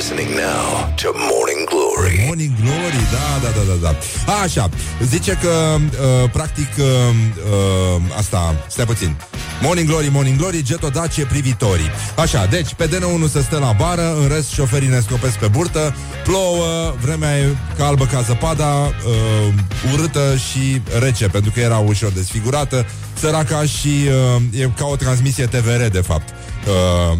[0.00, 2.24] You are listening now to Morning Glory.
[2.26, 4.32] Morning Glory, da, da, da, da, da.
[4.42, 4.68] Așa,
[5.04, 9.16] zice că, uh, practic, uh, uh, asta, stai puțin.
[9.62, 11.90] Morning Glory, Morning Glory, Geto Dacie privitorii.
[12.16, 15.94] Așa, deci, pe DN1 să stă la bară, în rest șoferii ne scopesc pe burtă,
[16.24, 22.86] plouă, vremea e albă ca zăpada, uh, urâtă și rece, pentru că era ușor desfigurată,
[23.18, 24.08] săraca și
[24.56, 26.28] uh, e ca o transmisie TVR, de fapt.
[26.28, 27.18] Uh,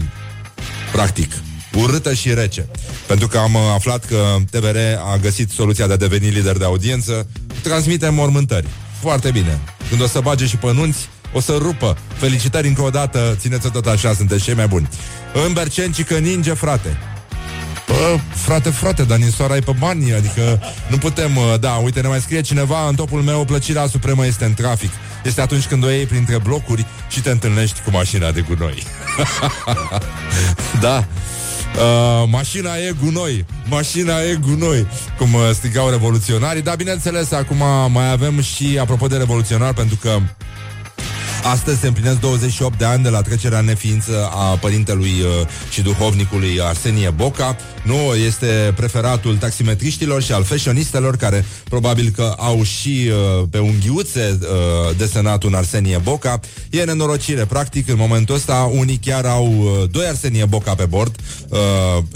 [0.92, 1.32] practic
[1.74, 2.68] urâtă și rece.
[3.06, 4.76] Pentru că am uh, aflat că TVR
[5.12, 7.26] a găsit soluția de a deveni lider de audiență,
[7.62, 8.66] transmite mormântări.
[9.00, 9.61] Foarte bine.
[9.88, 11.96] Când o să bage și pănunți, o să rupă.
[12.16, 14.88] Felicitări încă o dată, țineți-o tot așa, sunteți cei mai buni.
[15.46, 16.98] În Bercenci că ninge, frate.
[17.87, 22.09] Bă, frate, frate, dar ninsoara e pe bani, adică nu putem, uh, da, uite, ne
[22.09, 24.90] mai scrie cineva, în topul meu, plăcerea supremă este în trafic.
[25.24, 28.83] Este atunci când o iei printre blocuri și te întâlnești cu mașina de gunoi.
[30.80, 31.06] da,
[31.76, 34.87] Uh, mașina e gunoi, mașina e gunoi,
[35.18, 40.18] cum uh, strigau revoluționarii, dar bineînțeles, acum mai avem și, apropo de revoluționar, pentru că
[41.42, 45.83] Astăzi se împlinesc 28 de ani de la trecerea în neființă a părintelui uh, și
[45.83, 47.57] duhovnicului Arsenie Boca.
[47.83, 54.38] Nu, este preferatul taximetriștilor și al fashionistelor care probabil că au și uh, pe unghiuțe
[54.40, 56.40] uh, desenat un Arsenie Boca.
[56.70, 61.16] E nenorocire, practic, în momentul ăsta unii chiar au uh, doi Arsenie Boca pe bord,
[61.48, 61.59] uh,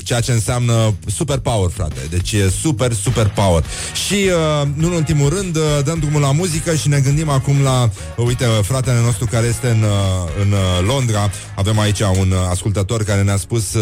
[0.04, 2.00] ceea ce înseamnă super power, frate.
[2.10, 3.64] Deci e super, super power.
[4.06, 7.62] Și, uh, nu în ultimul rând, uh, dăm drumul la muzică și ne gândim acum
[7.62, 11.30] la, uh, uite, fratele nostru nostru care este în, uh, în uh, Londra.
[11.54, 13.76] Avem aici un uh, ascultător care ne-a spus,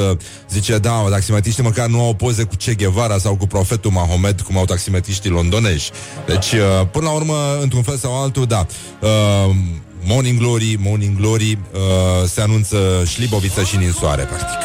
[0.51, 4.57] zice, da, taximetriștii măcar nu au poze cu Che Guevara sau cu profetul Mahomet, cum
[4.57, 5.91] au taximetriștii londonezi.
[6.27, 6.55] Deci,
[6.91, 8.67] până la urmă, într-un fel sau altul, da.
[10.05, 11.59] Morning Glory, Morning Glory,
[12.27, 14.59] se anunță șliboviță și ninsoare, practic.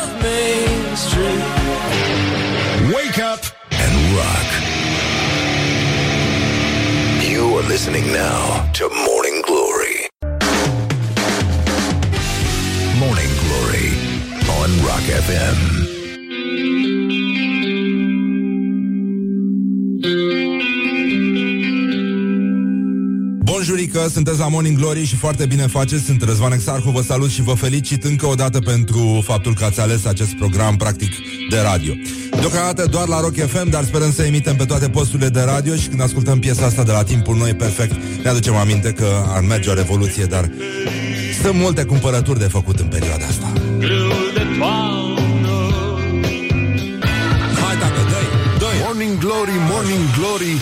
[2.93, 4.49] Wake up and rock.
[7.31, 9.06] You are listening now to
[14.81, 15.85] Rock FM.
[23.43, 26.03] Bonjurică, sunteți la Morning Glory și foarte bine faceți.
[26.03, 29.79] Sunt Răzvan Exarhu, vă salut și vă felicit încă o dată pentru faptul că ați
[29.79, 31.11] ales acest program practic
[31.49, 31.93] de radio.
[32.39, 35.87] Deocamdată doar la Rock FM, dar sperăm să emitem pe toate posturile de radio și
[35.87, 39.69] când ascultăm piesa asta de la timpul noi perfect, ne aducem aminte că ar merge
[39.69, 40.51] o revoluție, dar
[41.41, 43.51] sunt multe cumpărături de făcut în perioada asta.
[47.61, 50.55] Hai, tată, dă-i, dă Morning Glory, Morning Glory.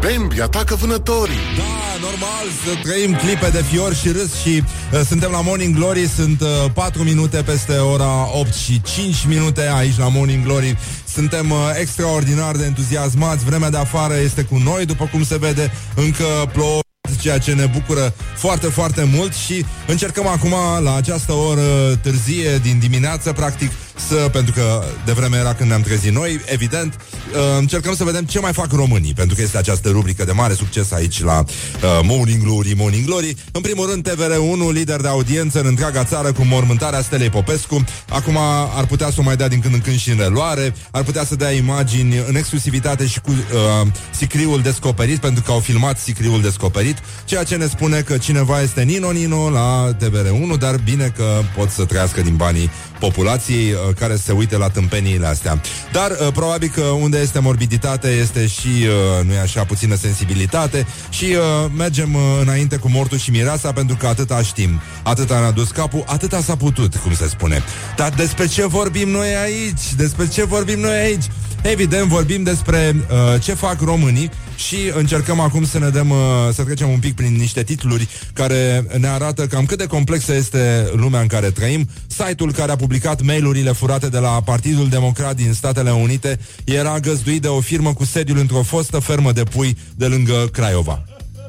[0.00, 1.34] Bambi atacă vânătorii.
[1.56, 6.08] Da, normal, să trăim clipe de fior și râs și uh, suntem la Morning Glory
[6.08, 10.78] Sunt uh, 4 minute peste ora 8 și 5 minute aici la Morning Glory.
[11.14, 13.44] Suntem uh, extraordinar de entuziasmați.
[13.44, 16.80] Vremea de afară este cu noi, după cum se vede Încă plouă
[17.26, 22.78] ceea ce ne bucură foarte, foarte mult și încercăm acum la această oră târzie din
[22.78, 27.94] dimineață, practic, să, pentru că de vreme era când ne-am trezit noi, evident, uh, încercăm
[27.94, 31.22] să vedem ce mai fac românii, pentru că este această rubrică de mare succes aici
[31.22, 33.36] la uh, Morning Glory, Morning Glory.
[33.52, 37.84] În primul rând, TVR1, lider de audiență în întreaga țară cu mormântarea Stelei Popescu.
[38.08, 38.36] Acum
[38.76, 41.24] ar putea să o mai dea din când în când și în reluare, ar putea
[41.24, 46.40] să dea imagini în exclusivitate și cu uh, sicriul descoperit, pentru că au filmat sicriul
[46.40, 51.40] descoperit, ceea ce ne spune că cineva este Nino Nino la TVR1, dar bine că
[51.56, 55.60] pot să trăiască din banii populației uh, care se uite la tâmpeniile astea.
[55.92, 60.86] Dar uh, probabil că unde este morbiditate este și, uh, nu e așa, puțină sensibilitate
[61.08, 65.50] și uh, mergem uh, înainte cu mortul și mireasa pentru că atâta știm, atâta ne-a
[65.50, 67.62] dus capul, atâta s-a putut, cum se spune.
[67.96, 69.94] Dar despre ce vorbim noi aici?
[69.96, 71.24] Despre ce vorbim noi aici?
[71.62, 76.16] Evident, vorbim despre uh, ce fac românii și încercăm acum să ne dăm, uh,
[76.52, 80.90] să trecem un pic prin niște titluri care ne arată cam cât de complexă este
[80.94, 81.88] lumea în care trăim.
[82.06, 87.42] Site-ul care a publicat mail-urile furate de la Partidul Democrat din Statele Unite era găzduit
[87.42, 91.04] de o firmă cu sediul într-o fostă fermă de pui de lângă Craiova.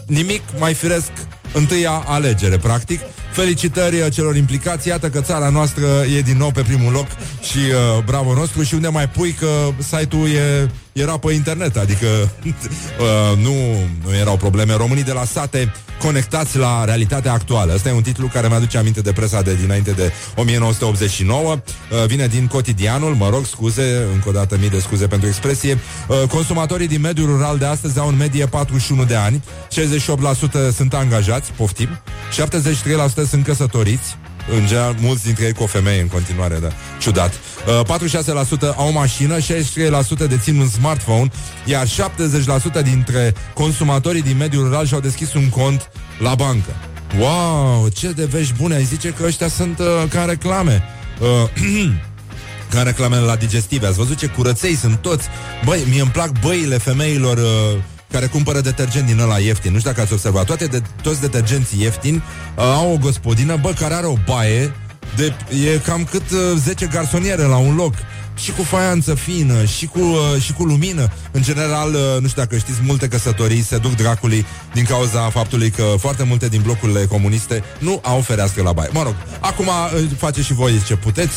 [0.07, 1.11] Nimic mai firesc
[1.53, 2.99] întâia alegere, practic.
[3.31, 5.85] Felicitări celor implicați, iată că țara noastră
[6.17, 7.07] e din nou pe primul loc
[7.41, 12.07] și uh, bravo nostru și unde mai pui că site-ul e, era pe internet, adică
[12.43, 13.53] uh, nu,
[14.03, 14.73] nu erau probleme.
[14.73, 17.73] Românii de la sate conectați la realitatea actuală.
[17.73, 21.51] Ăsta e un titlu care mi-aduce aminte de presa de dinainte de 1989.
[21.51, 25.77] Uh, vine din cotidianul, mă rog, scuze, încă o dată mii de scuze pentru expresie.
[26.07, 29.43] Uh, consumatorii din mediul rural de astăzi au în medie 41 de ani,
[30.69, 31.89] 68% sunt angajați, poftim,
[33.25, 34.17] 73% sunt căsătoriți,
[34.51, 36.67] în general, mulți dintre ei cu o femeie în continuare, da,
[36.99, 37.33] ciudat.
[37.33, 37.97] Uh,
[38.71, 41.29] 46% au mașină, 63% dețin un smartphone,
[41.65, 46.75] iar 70% dintre consumatorii din mediul rural și-au deschis un cont la bancă.
[47.19, 48.75] Wow, ce de vești bune!
[48.75, 50.83] Ai zice că ăștia sunt uh, ca reclame.
[51.19, 51.89] Uh,
[52.73, 53.87] ca reclamele la digestive.
[53.87, 55.27] Ați văzut ce curăței sunt toți?
[55.65, 59.71] Băi, mie îmi plac băile femeilor uh, care cumpără detergent din ăla ieftin.
[59.71, 60.45] Nu știu dacă ați observat.
[60.45, 64.73] Toate de, toți detergenții ieftini uh, au o gospodină, bă, care are o baie
[65.15, 65.33] de,
[65.73, 67.93] e cam cât uh, 10 garsoniere la un loc
[68.35, 71.11] și cu faianță fină, și cu, uh, și cu lumină.
[71.31, 75.69] În general, uh, nu știu dacă știți, multe căsătorii se duc dracului din cauza faptului
[75.69, 78.89] că foarte multe din blocurile comuniste nu au ferească la baie.
[78.93, 81.35] Mă rog, acum uh, faceți și voi ce puteți,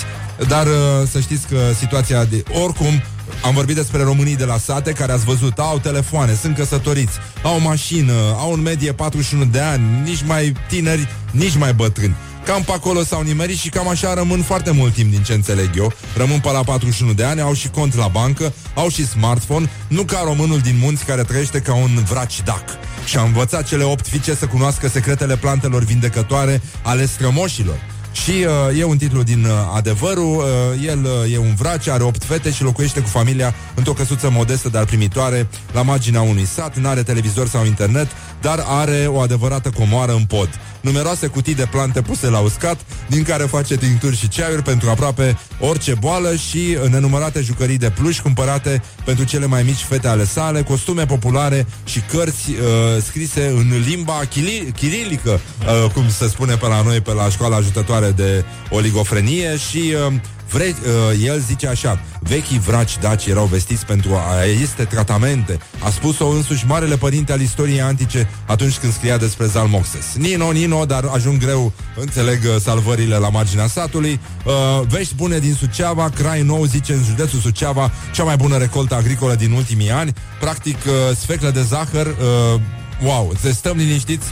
[0.49, 0.73] dar uh,
[1.11, 2.43] să știți că situația de...
[2.63, 3.03] Oricum,
[3.45, 7.61] am vorbit despre românii de la sate care ați văzut, au telefoane, sunt căsătoriți, au
[7.61, 12.17] mașină, au în medie 41 de ani, nici mai tineri, nici mai bătrâni.
[12.45, 15.71] Cam pe acolo s-au nimerit și cam așa rămân foarte mult timp din ce înțeleg
[15.77, 15.93] eu.
[16.17, 20.03] Rămân pe la 41 de ani, au și cont la bancă, au și smartphone, nu
[20.03, 22.65] ca românul din munți care trăiește ca un vracidac.
[23.05, 27.79] Și a învățat cele opt fice să cunoască secretele plantelor vindecătoare ale strămoșilor.
[28.23, 28.31] Și
[28.71, 30.45] uh, e un titlu din uh, adevărul uh,
[30.87, 34.69] El uh, e un vrace, are opt fete Și locuiește cu familia într-o căsuță modestă
[34.69, 36.77] Dar primitoare la marginea unui sat.
[36.77, 38.09] N-are televizor sau internet
[38.41, 40.49] Dar are o adevărată comoară în pod.
[40.81, 45.39] Numeroase cutii de plante puse la uscat Din care face tincturi și ceaiuri Pentru aproape
[45.59, 50.63] orice boală Și nenumărate jucării de pluș Cumpărate pentru cele mai mici fete ale sale
[50.63, 56.67] Costume populare și cărți uh, Scrise în limba chili- chirilică uh, Cum se spune pe
[56.67, 60.13] la noi Pe la școala ajutătoare de oligofrenie și uh,
[60.51, 65.59] vre, uh, el zice așa, vechii vraci daci erau vestiți pentru a este tratamente.
[65.85, 70.15] A spus-o însuși Marele Părinte al istoriei antice atunci când scria despre Zalmoxes.
[70.17, 74.21] Nino, Nino, dar ajung greu, înțeleg uh, salvările la marginea satului.
[74.45, 74.53] Uh,
[74.89, 79.35] vești bune din Suceava, Crai Nou zice în județul Suceava, cea mai bună recoltă agricolă
[79.35, 80.13] din ultimii ani.
[80.41, 82.61] Practic, uh, sfeclă de zahăr, uh,
[83.03, 84.27] wow, să stăm liniștiți,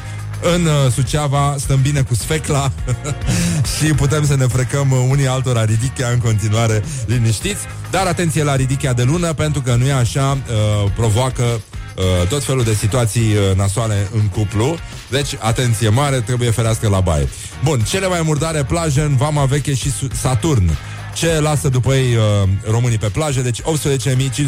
[0.54, 2.72] în uh, Suceava stăm bine cu sfecla
[3.78, 8.56] și putem să ne frecăm uh, unii altora ridichea în continuare liniștiți, dar atenție la
[8.56, 13.34] ridichea de lună pentru că nu e așa, uh, provoacă uh, tot felul de situații
[13.34, 14.76] uh, nasoale în cuplu.
[15.10, 17.28] Deci, atenție mare, trebuie ferească la baie.
[17.64, 20.70] Bun, cele mai murdare plaje în Vama Veche și Saturn.
[21.14, 23.40] Ce lasă după ei uh, românii pe plajă?
[23.40, 23.64] Deci 18.500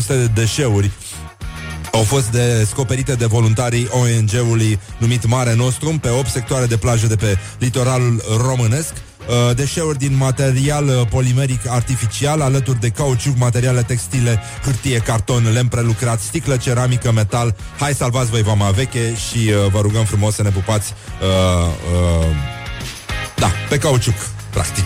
[0.07, 0.91] de deșeuri
[1.93, 7.17] au fost descoperite de voluntarii ONG-ului numit Mare Nostrum pe 8 sectoare de plajă de
[7.17, 14.41] pe litoralul românesc uh, deșeuri din material uh, polimeric artificial, alături de cauciuc, materiale textile,
[14.63, 17.55] hârtie, carton, lemn prelucrat, sticlă, ceramică, metal.
[17.79, 21.67] Hai salvați voi vama veche și uh, vă rugăm frumos să ne pupați uh,
[22.21, 22.27] uh,
[23.37, 24.85] da, pe cauciuc practic.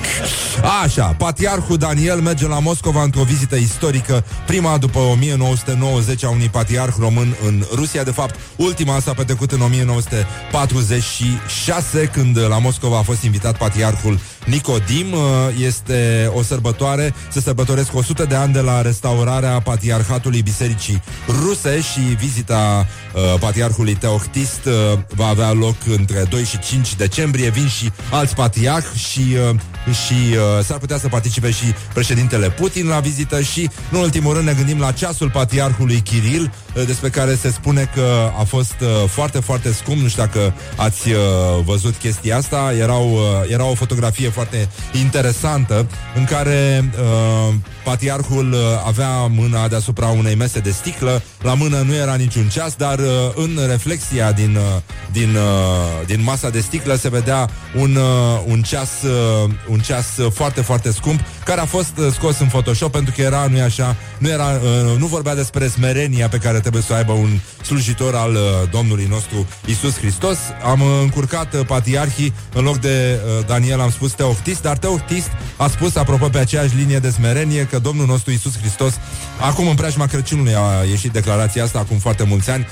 [0.82, 6.94] Așa, patriarhul Daniel merge la Moscova într-o vizită istorică, prima după 1990 a unui patriarh
[6.98, 8.02] român în Rusia.
[8.02, 15.14] De fapt, ultima s-a petrecut în 1946, când la Moscova a fost invitat patriarhul Nicodim.
[15.58, 22.00] Este o sărbătoare, se sărbătoresc 100 de ani de la restaurarea patriarhatului Bisericii Ruse și
[22.00, 27.50] vizita uh, patriarhului Teohtist uh, va avea loc între 2 și 5 decembrie.
[27.50, 29.60] Vin și alți patriarhi și uh,
[29.92, 34.46] și uh, s-ar putea să participe și președintele Putin la vizită și, în ultimul rând,
[34.46, 39.08] ne gândim la ceasul patriarhului Kiril, uh, despre care se spune că a fost uh,
[39.08, 40.00] foarte, foarte scump.
[40.00, 41.16] Nu știu dacă ați uh,
[41.64, 42.72] văzut chestia asta.
[42.78, 50.06] Erau, uh, era o fotografie foarte interesantă în care uh, patriarhul uh, avea mâna deasupra
[50.06, 51.22] unei mese de sticlă.
[51.42, 56.22] La mână nu era niciun ceas, dar uh, în reflexia din, uh, din, uh, din
[56.22, 60.92] masa de sticlă se vedea un, uh, un ceas uh, un ceas uh, foarte, foarte
[60.92, 64.46] scump, care a fost uh, scos în Photoshop pentru că era, nu așa, nu, era,
[64.46, 68.38] uh, nu vorbea despre smerenia pe care trebuie să o aibă un slujitor al
[68.70, 70.38] Domnului nostru Isus Hristos.
[70.64, 76.28] Am încurcat patriarhii, în loc de Daniel am spus Teoftist, dar Teoftist a spus, apropo,
[76.28, 78.92] pe aceeași linie de smerenie, că Domnul nostru Isus Hristos,
[79.40, 82.66] acum în preajma Crăciunului a ieșit declarația asta, acum foarte mulți ani,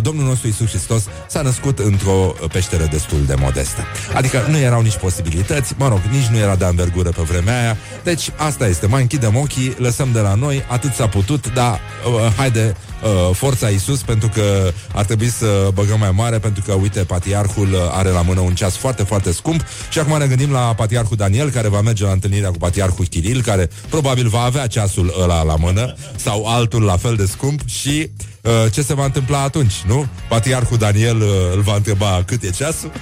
[0.00, 3.84] Domnul nostru Isus Hristos s-a născut într-o peșteră destul de modestă.
[4.14, 7.76] Adică nu erau nici posibilități, mă rog, nici nu era de anvergură pe vremea aia.
[8.02, 12.32] Deci asta este, mai închidem ochii, lăsăm de la noi, atât s-a putut, dar uh,
[12.36, 17.00] haide, uh, forța Isus, pentru că ar trebui să băgăm mai mare, pentru că, uite,
[17.00, 19.64] patriarhul uh, are la mână un ceas foarte, foarte scump.
[19.90, 23.42] Și acum ne gândim la patriarhul Daniel, care va merge la întâlnirea cu patriarhul Chiril,
[23.42, 27.60] care probabil va avea ceasul ăla la mână, sau altul la fel de scump.
[27.66, 28.10] Și
[28.42, 30.06] uh, ce se va întâmpla atunci, nu?
[30.28, 32.92] Patriarhul Daniel uh, îl va întreba cât e ceasul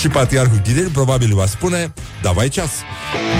[0.00, 2.70] și patriarhul Ghidel probabil va spune, da, vai ceas.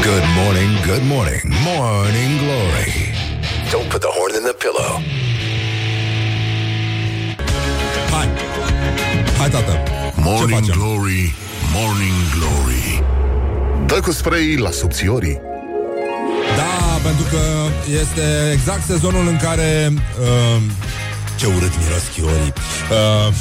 [0.02, 2.92] Good morning, good morning, morning glory.
[3.70, 5.02] Don't put the horn in the pillow.
[8.10, 8.28] Hai,
[9.38, 9.72] hai tată,
[10.14, 10.74] ce Morning facem?
[10.78, 11.34] Glory,
[11.74, 13.02] Morning Glory.
[13.86, 15.40] Dă cu spray la subțiorii.
[16.56, 17.40] Da, pentru că
[18.00, 19.92] este exact sezonul în care...
[20.20, 20.62] Uh,
[21.36, 22.52] ce urât miros chiorii.
[22.90, 23.34] Uh,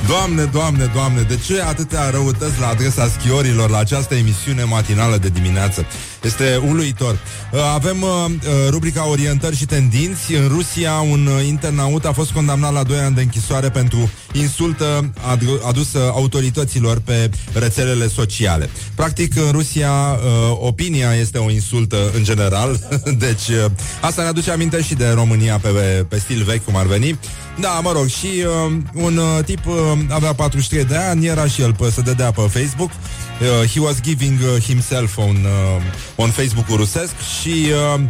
[0.06, 5.28] Doamne, doamne, doamne, de ce atâtea răutăți la adresa schiorilor la această emisiune matinală de
[5.28, 5.86] dimineață?
[6.22, 7.18] Este uluitor.
[7.52, 8.34] Uh, Avem uh, uh,
[8.68, 10.34] rubrica Orientări și tendinți.
[10.34, 15.10] În Rusia, un uh, internaut a fost condamnat la 2 ani de închisoare pentru insultă
[15.30, 18.70] adu- adusă autorităților pe rețelele sociale.
[18.94, 22.78] Practic, în Rusia, uh, opinia este o insultă în general,
[23.26, 25.68] deci uh, asta ne aduce aminte și de România pe,
[26.08, 27.18] pe stil vechi, cum ar veni.
[27.60, 29.74] Da, mă rog, și uh, un uh, tip uh,
[30.08, 32.90] avea 43 de ani, era și el pe, să dădea pe Facebook.
[32.90, 35.82] Uh, he was giving uh, himself on, uh,
[36.16, 38.00] on Facebook-ul rusesc și uh,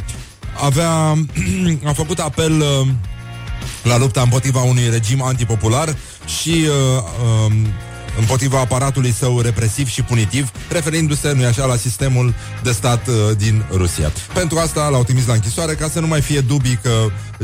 [0.60, 0.88] avea,
[1.90, 2.88] a făcut apel uh,
[3.82, 5.96] la lupta împotriva unui regim antipopular
[6.40, 7.02] și uh,
[7.46, 7.66] um,
[8.18, 13.64] împotriva aparatului său represiv și punitiv, referindu-se, nu așa, la sistemul de stat uh, din
[13.70, 14.12] Rusia.
[14.34, 16.90] Pentru asta l-au trimis la închisoare, ca să nu mai fie dubii că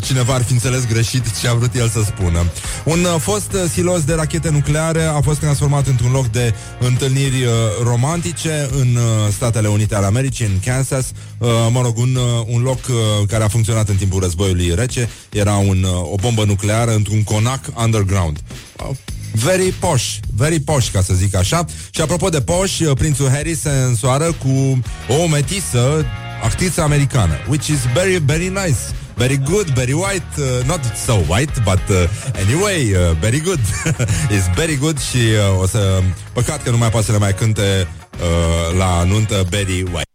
[0.02, 2.44] cineva ar fi înțeles greșit ce a vrut el să spună.
[2.84, 7.44] Un uh, fost uh, silos de rachete nucleare a fost transformat într-un loc de întâlniri
[7.44, 7.50] uh,
[7.82, 11.06] romantice în uh, Statele Unite ale Americii, în Kansas.
[11.38, 12.96] Uh, mă rog, un, uh, un loc uh,
[13.28, 15.08] care a funcționat în timpul războiului rece.
[15.32, 18.38] Era un, uh, o bombă nucleară într-un conac underground.
[18.90, 18.96] Uh,
[19.32, 21.64] Very posh, very posh, ca să zic așa.
[21.90, 26.04] Și apropo de posh, uh, prințul Harry se însoară cu o metisă,
[26.42, 28.78] actriță americană, which is very, very nice.
[29.14, 33.60] Very good, very white, uh, not so white, but uh, anyway, uh, very good.
[34.34, 36.02] It's very good și uh, o să...
[36.32, 37.88] Păcat că nu mai poate să le mai cânte
[38.20, 40.09] uh, la nuntă very white.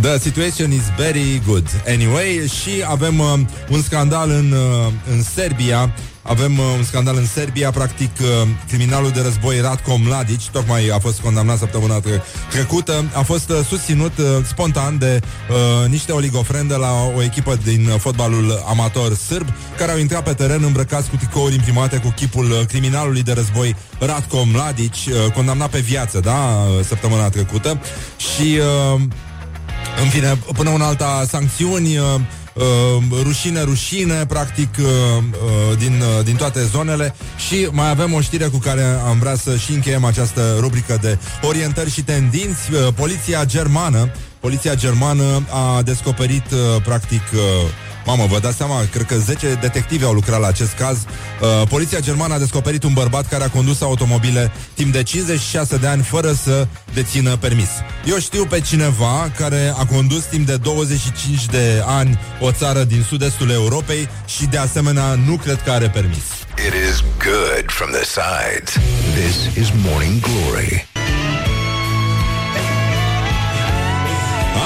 [0.00, 1.66] The situation is very good.
[1.86, 3.32] Anyway, și avem uh,
[3.70, 5.94] un scandal în, uh, în Serbia.
[6.22, 10.98] Avem uh, un scandal în Serbia, practic uh, criminalul de război Ratko Mladic, tocmai a
[10.98, 16.68] fost condamnat săptămâna tre- trecută, a fost uh, susținut uh, spontan de uh, niște oligofreni
[16.68, 21.10] de la o echipă din uh, fotbalul amator sârb, care au intrat pe teren îmbrăcați
[21.10, 26.20] cu tricouri imprimate cu chipul uh, criminalului de război Ratko Mladic, uh, condamnat pe viață,
[26.20, 27.80] da, uh, săptămâna trecută.
[28.16, 28.58] Și
[28.94, 29.00] uh,
[30.02, 32.04] în fine, până una alta sancțiuni, uh,
[32.54, 37.14] uh, rușine, rușine, practic, uh, uh, din, uh, din toate zonele
[37.48, 41.18] și mai avem o știre cu care am vrea să și încheiem această rubrică de
[41.42, 42.72] orientări și tendinți.
[42.72, 47.40] Uh, poliția germană, poliția germană a descoperit, uh, practic, uh,
[48.10, 50.98] Mamă, vă dați seama, cred că 10 detectivi au lucrat la acest caz.
[50.98, 55.86] Uh, poliția germană a descoperit un bărbat care a condus automobile timp de 56 de
[55.86, 57.68] ani fără să dețină permis.
[58.04, 63.02] Eu știu pe cineva care a condus timp de 25 de ani o țară din
[63.02, 66.24] sud-estul Europei și de asemenea nu cred că are permis.
[66.66, 68.72] It is good from the sides.
[69.14, 70.88] This is Morning Glory.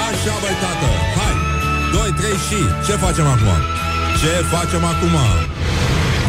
[0.07, 1.24] Așa, băi, tată, hai!
[1.95, 2.85] 2, 3 și...
[2.85, 3.47] Ce facem acum?
[4.19, 5.15] Ce facem acum?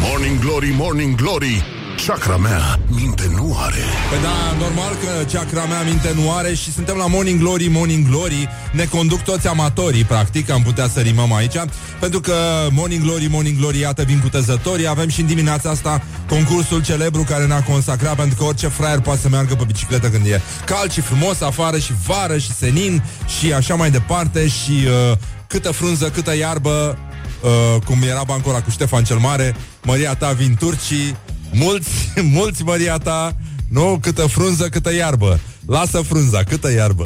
[0.09, 1.76] Morning Glory, Morning Glory.
[2.05, 3.83] Chakra mea minte nu are.
[4.09, 8.07] Păi da, normal că chakra mea minte nu are și suntem la Morning Glory, Morning
[8.07, 8.49] Glory.
[8.71, 11.55] Ne conduc toți amatorii, practic, am putea să rimăm aici,
[11.99, 12.33] pentru că
[12.71, 14.87] Morning Glory, Morning Glory, iată, vin cu tăzătorii.
[14.87, 19.19] Avem și în dimineața asta concursul celebru care ne-a consacrat, pentru că orice fraier poate
[19.19, 23.03] să meargă pe bicicletă când e cald și frumos afară și vară și senin
[23.39, 24.71] și așa mai departe și
[25.11, 26.97] uh, câtă frunză, câtă iarbă,
[27.41, 31.15] uh, cum era bancul ăla cu Ștefan cel Mare, Maria ta vin turcii,
[31.51, 31.89] mulți,
[32.21, 33.35] mulți Maria ta,
[33.69, 35.39] nu, câtă frunză, câtă iarbă.
[35.65, 37.05] Lasă frunza, câtă iarbă.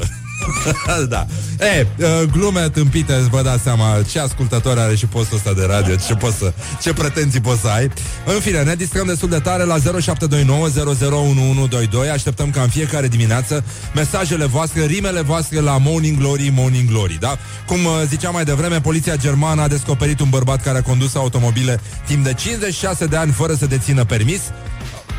[1.09, 1.25] da.
[1.59, 5.95] E, uh, glume tâmpite, vă dați seama ce ascultători are și postul ăsta de radio,
[5.95, 7.91] ce, poți să, ce pretenții poți să ai.
[8.25, 12.09] În fine, ne distrăm destul de tare la 0729 001122.
[12.09, 13.63] Așteptăm ca în fiecare dimineață
[13.95, 17.37] mesajele voastre, rimele voastre la Morning Glory, Morning Glory, da?
[17.67, 21.79] Cum uh, ziceam mai devreme, poliția germană a descoperit un bărbat care a condus automobile
[22.05, 24.41] timp de 56 de ani fără să dețină permis.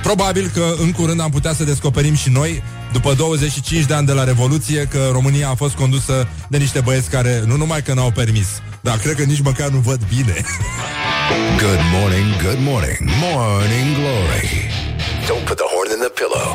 [0.02, 2.62] Probabil că în curând am putea să descoperim și noi,
[2.92, 7.10] după 25 de ani de la Revoluție, că România a fost condusă de niște băieți
[7.10, 8.46] care nu numai că n-au permis,
[8.81, 10.44] dar cred că nici măcar nu văd bine.
[11.58, 14.48] Good morning, good morning, Morning Glory.
[15.29, 16.48] Don't put the horn in the pillow.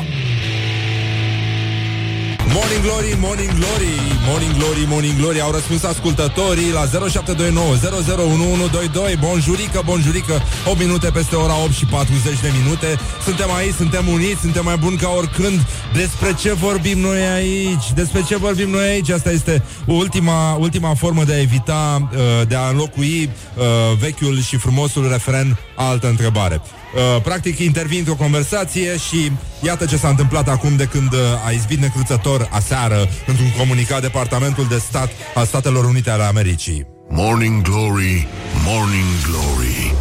[2.56, 3.94] Morning Glory, Morning Glory,
[4.28, 5.40] Morning Glory, Morning Glory.
[5.40, 12.40] Au răspuns ascultătorii la 0729 001122 Bonjurică, bonjurică 8 minute peste ora 8 și 40
[12.40, 12.98] de minute.
[13.24, 15.66] Suntem aici, suntem uniți, suntem mai buni ca oricând.
[15.92, 17.92] Despre ce vorbim noi aici?
[17.94, 19.10] Despre ce vorbim noi aici?
[19.10, 23.64] Asta este ultima, ultima formă de a evita uh, De a înlocui uh,
[23.98, 26.60] vechiul și frumosul referen Altă întrebare
[26.94, 31.50] Uh, practic intervin într-o conversație și iată ce s-a întâmplat acum de când uh, a
[31.50, 36.86] izbit necruțător aseară într-un comunicat Departamentul de Stat al Statelor Unite ale Americii.
[37.08, 38.28] Morning Glory,
[38.64, 39.94] Morning Glory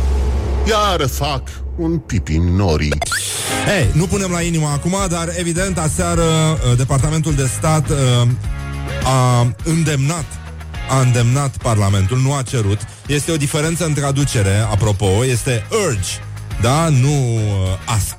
[0.67, 1.41] Iar fac
[1.77, 2.89] un pipi nori
[3.79, 7.95] Ei, nu punem la inimă acum, dar evident aseară uh, Departamentul de Stat uh,
[9.03, 10.25] a îndemnat
[10.89, 12.79] a îndemnat Parlamentul, nu a cerut.
[13.07, 16.26] Este o diferență în traducere, apropo, este urge
[16.61, 16.89] da?
[16.89, 17.41] Nu uh,
[17.85, 18.15] ask.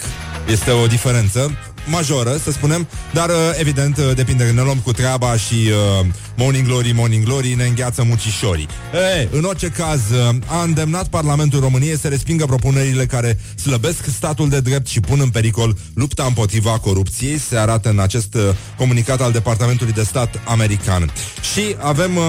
[0.47, 1.51] Este o diferență
[1.91, 6.67] majoră, să spunem, dar uh, evident uh, depinde, ne luăm cu treaba și uh, Morning
[6.67, 8.69] Glory, Morning Glory ne îngheață mucișorii.
[9.15, 14.49] Ei, în orice caz, uh, a îndemnat Parlamentul României să respingă propunerile care slăbesc statul
[14.49, 18.43] de drept și pun în pericol lupta împotriva corupției, se arată în acest uh,
[18.77, 21.13] comunicat al Departamentului de Stat american.
[21.53, 22.23] Și avem, uh,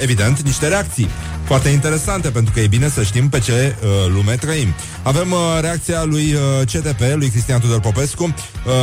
[0.00, 1.08] evident, niște reacții
[1.46, 4.74] foarte interesante, pentru că e bine să știm pe ce uh, lume trăim.
[5.02, 8.24] Avem uh, reacția lui uh, CTP, lui Cristian Tudor Popescu.
[8.24, 8.32] Uh,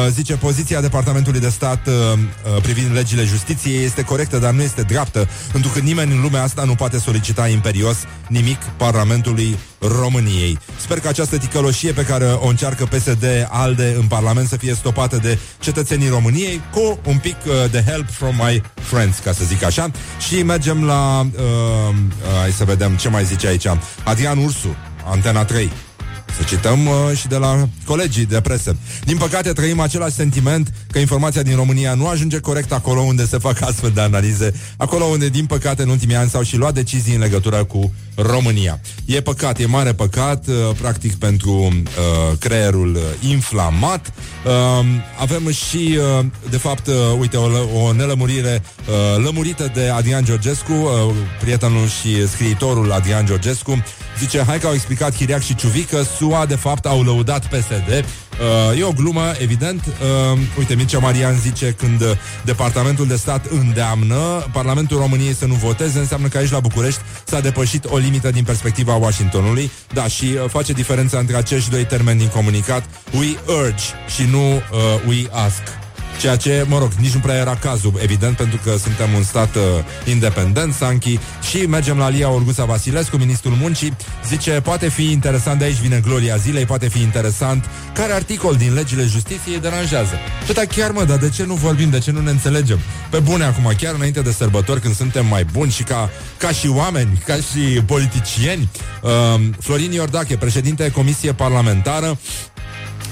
[0.09, 4.82] zice, poziția Departamentului de Stat uh, uh, privind legile justiției este corectă, dar nu este
[4.82, 7.97] dreaptă, pentru că nimeni în lumea asta nu poate solicita imperios
[8.28, 10.59] nimic Parlamentului României.
[10.80, 15.18] Sper că această ticăloșie pe care o încearcă PSD ALDE în Parlament să fie stopată
[15.22, 19.64] de cetățenii României cu un pic uh, de help from my friends, ca să zic
[19.64, 19.91] așa.
[20.28, 21.20] Și mergem la...
[21.20, 23.68] Uh, uh, hai să vedem ce mai zice aici.
[24.04, 24.76] Adrian Ursu,
[25.06, 25.72] Antena 3.
[26.38, 28.76] Să cităm uh, și de la colegii de presă.
[29.06, 33.38] Din păcate trăim același sentiment că informația din România nu ajunge corect acolo unde se
[33.38, 37.14] fac astfel de analize, acolo unde, din păcate, în ultimii ani s-au și luat decizii
[37.14, 38.80] în legătură cu România.
[39.06, 44.14] E păcat, e mare păcat, uh, practic, pentru uh, creierul uh, inflamat.
[44.46, 44.86] Uh,
[45.20, 47.50] avem și, uh, de fapt, uh, uite, o,
[47.84, 53.84] o nelămurire uh, lămurită de Adrian Georgescu, uh, prietenul și scriitorul Adrian Georgescu,
[54.20, 58.05] Zice, hai că au explicat Chiriac și Ciuvică, SUA de fapt au lăudat PSD.
[58.72, 59.86] Uh, e o glumă, evident.
[59.86, 65.99] Uh, uite, Mircea Marian zice când Departamentul de Stat îndeamnă Parlamentul României să nu voteze,
[65.99, 69.72] înseamnă că aici la București s-a depășit o limită din perspectiva Washingtonului.
[69.93, 72.84] Da, și uh, face diferența între acești doi termeni din comunicat.
[73.18, 73.84] We urge
[74.16, 74.61] și nu uh,
[75.07, 75.83] we ask.
[76.20, 79.55] Ceea ce, mă rog, nici nu prea era cazul, evident, pentru că suntem un stat
[79.55, 79.61] uh,
[80.05, 83.93] independent, Sanchi, și mergem la Lia Orguța Vasilescu, ministrul muncii,
[84.28, 88.74] zice, poate fi interesant, de aici vine gloria zilei, poate fi interesant, care articol din
[88.74, 90.14] legile justiției deranjează.
[90.45, 92.80] Și da, chiar mă, dar de ce nu vorbim, de ce nu ne înțelegem?
[93.09, 96.68] Pe bune acum, chiar înainte de sărbători, când suntem mai buni și ca, ca și
[96.68, 98.70] oameni, ca și politicieni,
[99.01, 99.09] uh,
[99.59, 102.18] Florin Iordache, președinte Comisie Parlamentară,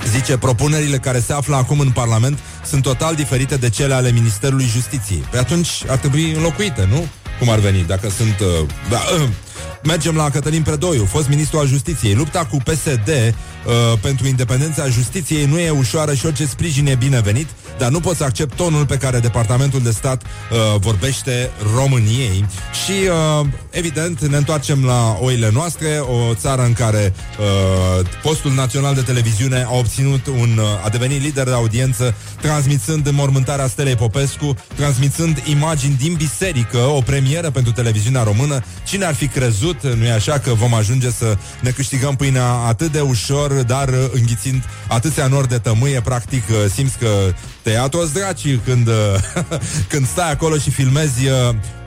[0.07, 4.65] Zice, propunerile care se află acum în Parlament sunt total diferite de cele ale Ministerului
[4.65, 5.23] Justiției.
[5.31, 7.07] Pe atunci ar trebui înlocuite, nu?
[7.39, 8.39] Cum ar veni, dacă sunt...
[8.39, 9.29] Uh, da, uh,
[9.83, 12.13] Mergem la Cătălin Predoiu, fost ministru al justiției.
[12.13, 13.35] Lupta cu PSD
[13.65, 17.47] uh, pentru independența justiției nu e ușoară și orice sprijin e binevenit,
[17.77, 22.45] dar nu pot să accept tonul pe care Departamentul de Stat uh, vorbește României.
[22.85, 22.91] Și,
[23.41, 29.01] uh, evident, ne întoarcem la oile noastre, o țară în care uh, postul național de
[29.01, 35.43] televiziune a obținut un, uh, a devenit lider de audiență, transmițând mormântarea Stelei Popescu, transmițând
[35.45, 38.63] imagini din biserică, o premieră pentru televiziunea română.
[38.87, 42.91] Cine ar fi crezut, nu e așa, că vom ajunge să ne câștigăm pâinea atât
[42.91, 47.87] de ușor, dar uh, înghițind atâția nori de tămâie, practic uh, simți că te ia
[47.87, 48.93] toți dracii când, uh,
[49.91, 51.27] când stai acolo și filmezi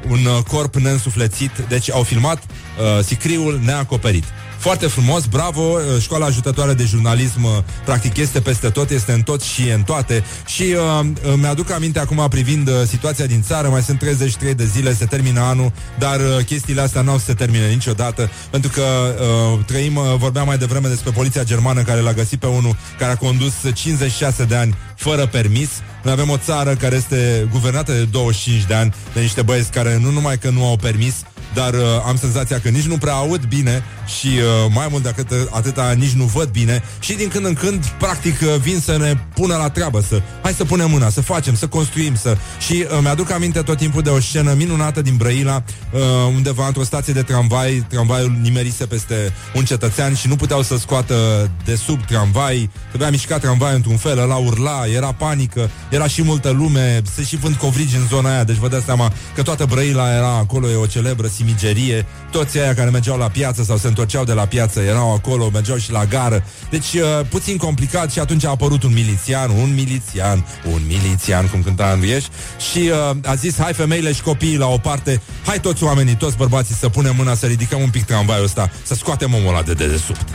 [0.09, 1.51] un corp neînsuflețit.
[1.69, 4.25] Deci au filmat uh, sicriul neacoperit.
[4.65, 7.51] Foarte frumos, bravo, uh, școala ajutătoare de jurnalism uh,
[7.85, 10.25] practic este peste tot, este în tot și în toate.
[10.47, 11.07] Și uh,
[11.37, 15.41] mi-aduc aminte acum privind uh, situația din țară, mai sunt 33 de zile, se termină
[15.41, 19.97] anul, dar uh, chestiile astea nu au să se termine niciodată, pentru că uh, trăim,
[19.97, 23.53] uh, vorbeam mai devreme despre poliția germană care l-a găsit pe unul care a condus
[23.75, 25.69] 56 de ani fără permis,
[26.03, 29.99] noi avem o țară care este guvernată de 25 de ani de niște băieți care
[29.99, 31.15] nu numai că nu au permis,
[31.55, 33.83] dar uh, am senzația că nici nu prea aud bine
[34.19, 36.83] și uh, mai mult decât atâta nici nu văd bine.
[36.99, 40.53] Și din când în când, practic, uh, vin să ne pună la treabă, să hai
[40.53, 42.37] să punem mâna, să facem, să construim, să...
[42.59, 46.01] Și uh, mi-aduc aminte tot timpul de o scenă minunată din Brăila, uh,
[46.35, 51.51] undeva într-o stație de tramvai, tramvaiul nimerise peste un cetățean și nu puteau să scoată
[51.65, 56.51] de sub tramvai, trebuia mișcat tramvai într-un fel, la urla, era panică, era și multă
[56.51, 60.15] lume, se și vând covrigi în zona aia, deci vă dați seama că toată Brăila
[60.15, 64.25] era acolo, e o celebră simigerie, toți aia care mergeau la piață sau se întorceau
[64.25, 66.45] de la piață erau acolo, mergeau și la gară.
[66.71, 71.63] Deci uh, puțin complicat și atunci a apărut un milițian, un milițian, un milițian, cum
[71.63, 72.25] cânta Andrieș,
[72.71, 76.37] și uh, a zis, hai femeile și copiii la o parte, hai toți oamenii, toți
[76.37, 79.73] bărbații să punem mâna, să ridicăm un pic tramvaiul ăsta, să scoatem omul ăla de
[79.73, 80.29] dedesubt.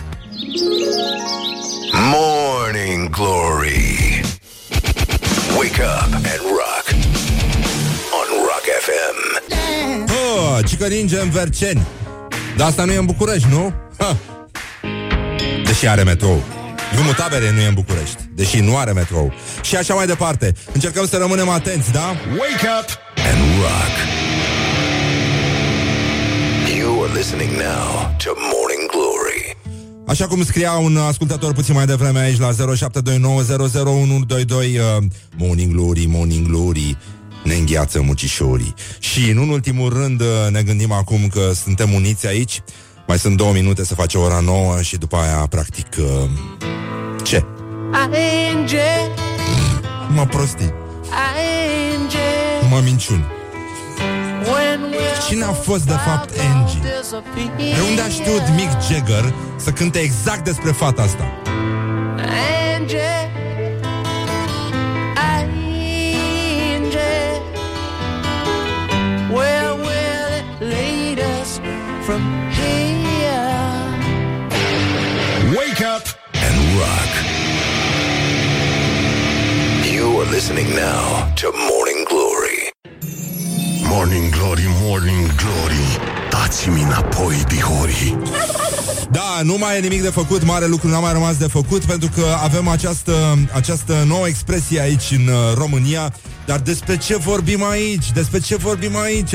[1.93, 4.21] Morning Glory.
[5.57, 6.39] Wake up and rock.
[6.39, 6.58] On Rock
[8.89, 10.11] FM.
[10.11, 11.81] Oh, cică ninge în Verceni.
[12.57, 13.73] Dar asta nu e în București, nu?
[13.97, 14.17] Ha.
[15.65, 16.43] Deși are metrou.
[16.93, 19.33] Drumul tabere nu e în București, deși nu are metrou.
[19.61, 20.53] Și așa mai departe.
[20.73, 22.15] Încercăm să rămânem atenți, da?
[22.29, 22.87] Wake up
[23.29, 23.93] and rock.
[26.77, 29.57] You are listening now to Morning Glory.
[30.07, 32.63] Așa cum scria un ascultător puțin mai devreme aici la 0729001122 uh,
[35.37, 36.97] Morning Glory, Morning Glory
[37.43, 38.73] ne îngheață mucișorii.
[38.99, 42.61] Și în ultimul rând uh, ne gândim acum că suntem uniți aici.
[43.07, 46.29] Mai sunt două minute să face ora nouă și după aia, practic, uh,
[47.23, 47.45] ce?
[50.13, 50.73] Mă prostii,
[52.69, 53.25] mă minciuni.
[55.27, 56.79] Cine a fost de fapt Angie?
[57.57, 61.31] De unde a știut Mick Jagger să cânte exact despre fata asta?
[62.89, 63.38] Where
[72.09, 72.23] from
[72.57, 73.53] here?
[75.59, 76.05] Wake up
[76.45, 77.11] and rock.
[79.93, 82.59] You are listening now to Morning Glory.
[83.93, 85.85] Morning Glory, Morning Glory
[86.29, 88.17] Dați-mi înapoi, dihorii
[89.11, 92.09] Da, nu mai e nimic de făcut, mare lucru n-a mai rămas de făcut Pentru
[92.15, 96.13] că avem această, această nouă expresie aici în uh, România
[96.45, 98.11] Dar despre ce vorbim aici?
[98.11, 99.33] Despre ce vorbim aici?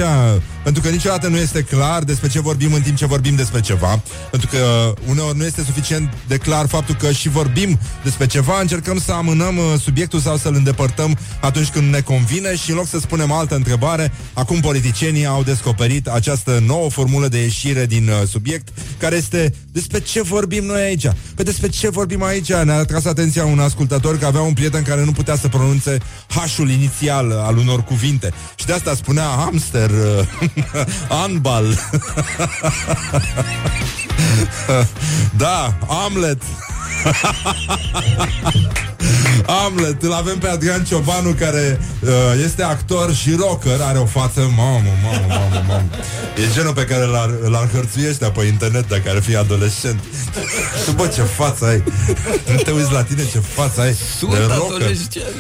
[0.64, 4.02] Pentru că niciodată nu este clar despre ce vorbim în timp ce vorbim despre ceva.
[4.30, 8.60] Pentru că uneori nu este suficient de clar faptul că și vorbim despre ceva.
[8.60, 12.86] Încercăm să amânăm uh, subiectul sau să-l îndepărtăm atunci când ne convine Și în loc
[12.86, 18.28] să spunem altă întrebare Acum politicienii au descoperit această nouă formulă de ieșire din uh,
[18.28, 21.06] subiect Care este despre ce vorbim noi aici.
[21.34, 22.52] Păi despre ce vorbim aici?
[22.52, 25.98] Ne-a atras atenția un ascultător că avea un prieten care nu putea să pronunțe
[26.28, 28.32] H-ul inițial al unor cuvinte.
[28.54, 30.48] Și de asta spunea hamster, uh,
[31.24, 31.66] anbal
[35.36, 35.76] Da,
[36.06, 36.42] Amlet
[39.66, 42.10] Amlet, îl avem pe Adrian Ciobanu care uh,
[42.44, 45.84] este actor și rocker, are o față, mamă, mamă, mamă, mamă.
[46.36, 50.00] E genul pe care l-ar, l-ar hărțuiește pe internet dacă ar fi adolescent.
[50.84, 51.82] Tu, bă, ce față ai!
[52.52, 54.54] Nu te uiți la tine ce față ai Sunt de rocker.
[54.76, 55.34] adolescent.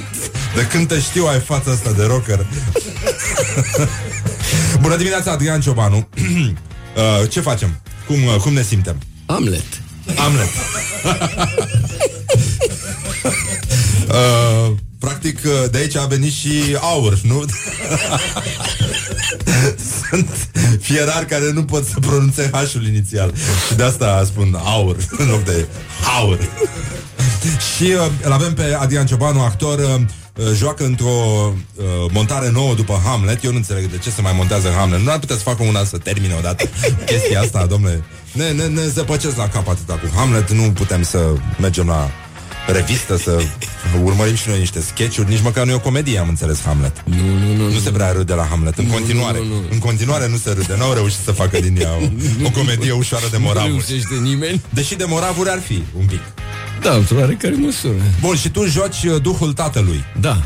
[0.54, 2.46] De când te știu ai fața asta de rocker.
[4.80, 5.96] Bună dimineața, Adrian Ciobanu.
[6.16, 7.80] uh, ce facem?
[8.06, 8.98] Cum, uh, cum ne simtem?
[9.26, 9.64] Amlet.
[10.16, 10.48] Amlet.
[14.08, 17.44] uh, practic, uh, de aici a venit și aur, nu?
[20.08, 20.48] Sunt
[20.80, 23.32] fierari care nu pot să pronunțe H-ul inițial.
[23.68, 25.66] Și de asta spun aur, în loc de
[26.18, 26.38] aur.
[27.76, 30.00] și uh, îl avem pe Adrian Ciobanu, actor, uh, uh,
[30.54, 31.06] joacă într-o
[31.74, 33.44] uh, montare nouă după Hamlet.
[33.44, 35.00] Eu nu înțeleg de ce se mai montează Hamlet.
[35.00, 36.64] Nu ar putea să facă una să termine odată
[37.06, 38.04] chestia asta, domnule.
[38.32, 40.50] Ne, ne, ne zăpăcesc la cap atâta cu Hamlet.
[40.50, 42.10] Nu putem să mergem la
[42.66, 43.42] revistă să
[44.02, 45.28] urmărim și noi niște sketch-uri.
[45.28, 47.02] Nici măcar nu e o comedie, am înțeles Hamlet.
[47.04, 47.70] Nu, nu, nu.
[47.72, 48.78] Nu se prea râde la Hamlet.
[48.78, 49.38] În Nu, continuare.
[49.38, 49.66] nu, nu, nu.
[49.70, 50.74] În continuare nu se râde.
[50.78, 52.04] N-au reușit să facă din ea o,
[52.46, 53.72] o comedie ușoară de Nu moravuri.
[53.86, 54.60] reușește nimeni.
[54.70, 56.20] Deși de moravuri ar fi, un pic.
[56.80, 57.94] Da, într-o oarecare măsură.
[58.20, 60.04] Bun, și tu joci uh, Duhul Tatălui.
[60.20, 60.42] Da.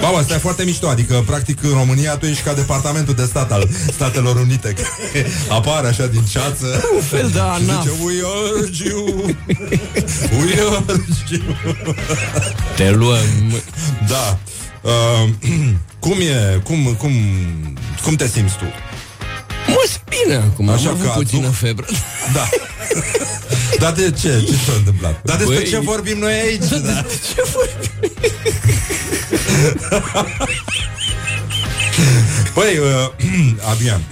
[0.00, 3.52] Bă, asta e foarte mișto, adică practic în România tu ești ca departamentul de stat
[3.52, 5.26] al Statelor Unite care
[5.58, 7.82] apare așa din ceață Un fel de și anaf.
[7.82, 8.14] zice We
[8.58, 9.24] urge you
[10.38, 11.56] We urge you
[12.76, 13.52] Te luăm.
[14.08, 14.38] Da
[14.82, 15.28] uh,
[16.00, 17.12] Cum e, cum, cum,
[18.02, 18.64] cum te simți tu?
[19.68, 20.68] Mă simt bine acum.
[20.68, 21.86] Așa Am avut că puțină aduc- febră.
[22.32, 22.48] Da
[23.80, 24.44] Dar de ce?
[24.46, 25.20] Ce s-a întâmplat?
[25.24, 26.68] Dar despre Băi- ce vorbim noi aici?
[26.88, 27.04] Da.
[27.34, 28.10] Ce vorbim?
[32.54, 33.10] Păi, uh,
[33.70, 34.02] Adrian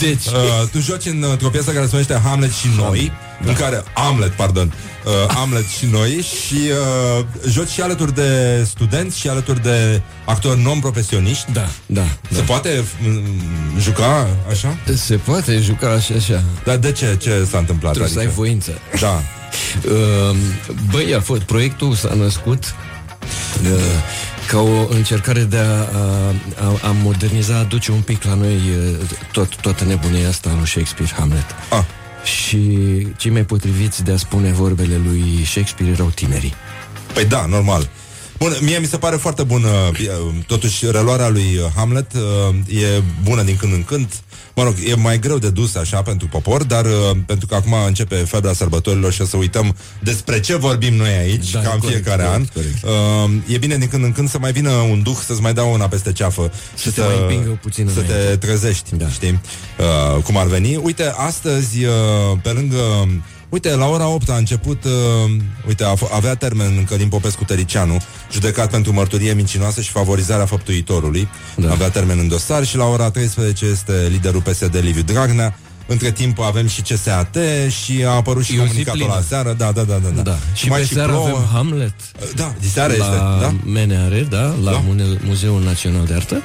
[0.00, 3.12] Deci, Uh, tu joci în, într-o piesă care se numește Hamlet și Noi,
[3.44, 3.50] da.
[3.50, 4.72] în care Hamlet, pardon,
[5.04, 6.54] uh, Hamlet și Noi și
[7.18, 11.52] uh, joci și alături de studenți și alături de actori non-profesioniști.
[11.52, 12.42] da, da, Se da.
[12.42, 14.76] poate mm, juca așa?
[14.94, 16.42] Se poate juca așa, așa.
[16.64, 17.16] Dar de ce?
[17.20, 17.92] Ce s-a întâmplat?
[17.92, 18.70] Trebuie să ai voință.
[19.00, 19.22] Da.
[19.90, 20.36] Uh,
[20.92, 22.74] Băi, a fost, proiectul s-a născut
[23.62, 23.70] uh,
[24.48, 28.54] ca o încercare de a, a, a, a moderniza, a aduce un pic la noi
[28.54, 31.44] uh, tot, toată nebunia asta lui Shakespeare, Hamlet.
[31.70, 31.84] Ah.
[32.26, 32.58] Și
[33.16, 36.54] cei mai potriviți de a spune vorbele lui Shakespeare erau tinerii.
[37.12, 37.88] Păi da, normal.
[38.38, 39.68] Bun, mie mi se pare foarte bună,
[40.04, 40.10] e,
[40.46, 44.08] totuși, reluarea lui Hamlet uh, e bună din când în când.
[44.54, 47.72] Mă rog, e mai greu de dus așa pentru popor, dar uh, pentru că acum
[47.86, 51.78] începe febra sărbătorilor și o să uităm despre ce vorbim noi aici, Da, ca în
[51.78, 52.46] corect, fiecare corect, an.
[52.54, 52.82] corect.
[53.46, 55.64] Uh, e bine din când în când să mai vină un duh să-ți mai dea
[55.64, 58.36] una peste ceafă și te mai împingă puțin să te înainte.
[58.46, 59.08] trezești, Da.
[59.08, 59.40] știi?
[60.16, 60.76] Uh, cum ar veni.
[60.76, 61.92] Uite, astăzi, uh,
[62.42, 63.08] pe lângă...
[63.48, 64.92] Uite, la ora 8 a început, uh,
[65.66, 67.96] uite, a f- avea termen Călin Popescu Tăricianu,
[68.32, 71.28] judecat pentru mărturie mincinoasă și favorizarea făptuitorului.
[71.56, 71.66] Da.
[71.66, 71.72] Da.
[71.72, 75.58] Avea termen în dosar și la ora 13 este liderul PSD Liviu Dragnea.
[75.88, 77.36] Între timp avem și CSAT
[77.82, 79.14] și a apărut și E o zi comunicatul plină.
[79.14, 79.52] la seară.
[79.58, 80.08] Da, da, da, da.
[80.08, 80.22] da.
[80.22, 80.38] Da.
[80.54, 81.26] Și pe seară plouă.
[81.28, 81.94] avem Hamlet
[82.34, 83.54] Da, diseară la este, da?
[83.64, 84.82] MNR, da, la Da.
[84.86, 86.42] Mune- Muzeul Național de Artă.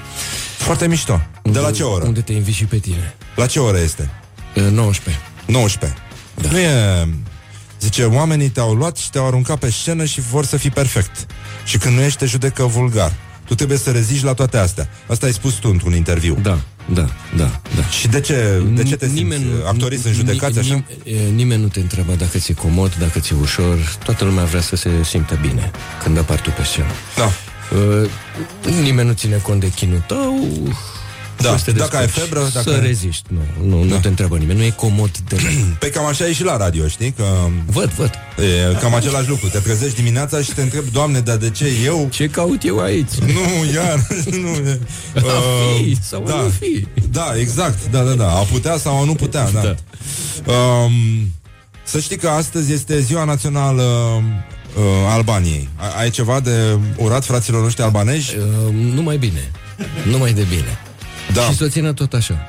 [0.57, 1.21] Foarte mișto.
[1.43, 2.05] De la ce oră?
[2.05, 3.15] Unde te invit și pe tine.
[3.35, 4.09] La ce oră este?
[4.55, 5.23] Uh, 19.
[5.45, 5.99] 19.
[6.35, 6.49] Da.
[6.51, 7.07] Nu e...
[7.79, 11.25] Zice, oamenii te-au luat și te-au aruncat pe scenă și vor să fii perfect.
[11.65, 13.13] Și când nu ești, te judecă vulgar.
[13.45, 14.89] Tu trebuie să reziști la toate astea.
[15.07, 16.37] Asta ai spus tu într-un interviu.
[16.41, 16.59] Da,
[16.93, 17.83] da, da, da.
[17.99, 19.37] Și de ce, de ce te simți?
[19.67, 20.73] Actorii sunt judecați așa?
[20.73, 23.97] Nim, e, nimeni nu te întreabă dacă ți-e comod, dacă ți-e ușor.
[24.03, 25.71] Toată lumea vrea să se simtă bine
[26.03, 26.91] când apar tu pe scenă.
[27.15, 27.31] Da.
[27.77, 28.09] Uh,
[28.81, 30.49] nimeni nu ține cont de chinul tău.
[31.41, 33.93] Da, să te dacă ai descurci, febră, dacă- Să reziști, nu, nu, Da.
[33.93, 35.35] nu te întreabă nimeni, nu e comod de
[35.79, 37.11] Pe cam așa e și la radio, știi?
[37.11, 37.23] Că
[37.65, 38.11] Văd, văd.
[38.37, 39.47] e cam același lucru.
[39.47, 42.07] Te trezești dimineața și te întrebi, Doamne, dar de ce eu?
[42.11, 43.13] Ce caut eu aici?
[43.35, 44.07] Nu, iar,
[44.41, 44.49] nu.
[45.29, 45.41] A
[45.77, 46.87] fi sau a nu fi.
[47.11, 48.29] Da, exact, da, da, da.
[48.31, 49.61] A putea sau a nu putea, da.
[49.61, 49.75] Da.
[50.53, 50.91] Um,
[51.83, 53.83] să știi că astăzi este ziua națională
[54.77, 55.69] uh, Albaniei.
[55.75, 58.35] A- Ai ceva de urat fraților noștri albanezi?
[58.37, 59.51] Uh, numai bine.
[60.09, 60.79] Numai de bine.
[61.33, 61.41] Da.
[61.41, 62.39] Și să o țină tot așa.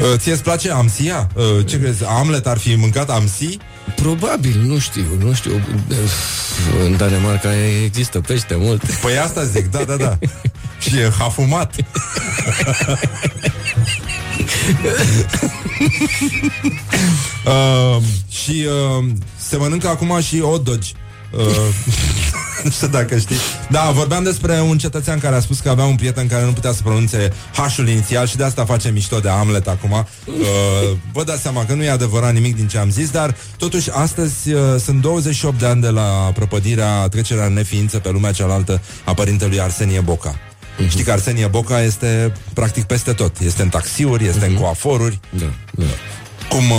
[0.00, 1.28] Uh, ție îți place amsia?
[1.34, 2.04] Uh, ce crezi?
[2.04, 3.58] Hamlet ar fi mâncat amsi?
[3.96, 5.60] Probabil, nu știu, nu știu.
[6.84, 7.48] În Danemarca
[7.84, 8.84] există pește mult.
[8.84, 10.18] Păi asta zic, da, da, da.
[10.78, 11.74] Și e hafumat.
[17.46, 19.04] uh, și uh,
[19.36, 20.94] se mănâncă acum și hot dogi.
[21.30, 21.40] Uh,
[22.64, 23.36] nu știu dacă știi.
[23.70, 26.72] Da, vorbeam despre un cetățean care a spus că avea un prieten care nu putea
[26.72, 29.90] să pronunțe H-ul inițial și de asta face mișto de Hamlet acum.
[29.90, 30.34] Uh,
[31.12, 34.52] vă dați seama că nu e adevărat nimic din ce am zis, dar totuși astăzi
[34.52, 39.14] uh, sunt 28 de ani de la prăpădirea, trecerea în neființă pe lumea cealaltă a
[39.14, 40.38] părintelui Arsenie Boca.
[40.78, 40.88] Mhm.
[40.88, 43.38] Știi că Arsenie Boca este practic peste tot.
[43.40, 45.20] Este în taxiuri, este în coaforuri.
[45.38, 45.84] Da, da.
[46.48, 46.76] Cum, uh,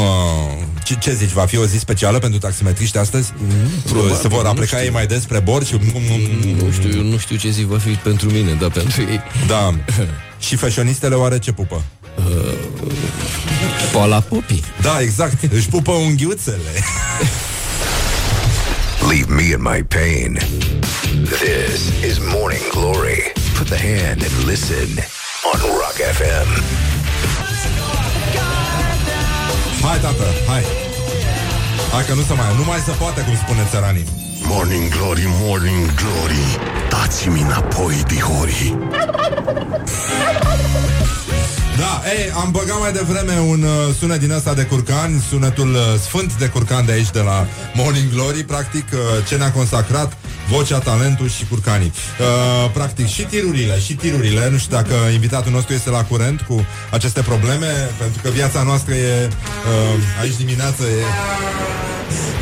[0.83, 3.33] ce, ce zici, va fi o zi specială pentru taximetriști astăzi?
[3.85, 5.79] probabil, Se vor nu apleca ei mai des spre bord și...
[6.63, 9.21] Nu știu, eu nu știu ce zi va fi pentru mine, dar pentru ei.
[9.47, 9.73] Da.
[10.45, 11.83] Și fashionistele oare ce pupă?
[13.91, 14.63] Poala popii.
[14.81, 15.51] Da, exact.
[15.53, 16.83] Își pupă unghiuțele.
[19.09, 20.39] Leave me in my pain.
[21.23, 23.31] This is Morning Glory.
[23.57, 24.87] Put the hand and listen
[25.53, 26.94] on Rock FM.
[29.87, 30.63] Hai, tată, hai.
[31.93, 32.45] Hai că nu se mai...
[32.57, 34.05] Nu mai se poate, cum spune țăranii.
[34.47, 36.45] Morning Glory, Morning Glory
[36.89, 38.77] Dați-mi înapoi, dihori
[41.77, 45.79] Da, ei, am băgat mai devreme un uh, sunet din ăsta de curcan, sunetul uh,
[46.01, 50.17] sfânt de curcan de aici, de la Morning Glory, practic, uh, ce ne-a consacrat
[50.49, 51.93] vocea, talentul și curcanii.
[52.19, 56.65] Uh, practic, și tirurile, și tirurile, nu știu dacă invitatul nostru este la curent cu
[56.91, 61.03] aceste probleme, pentru că viața noastră e, uh, aici dimineață e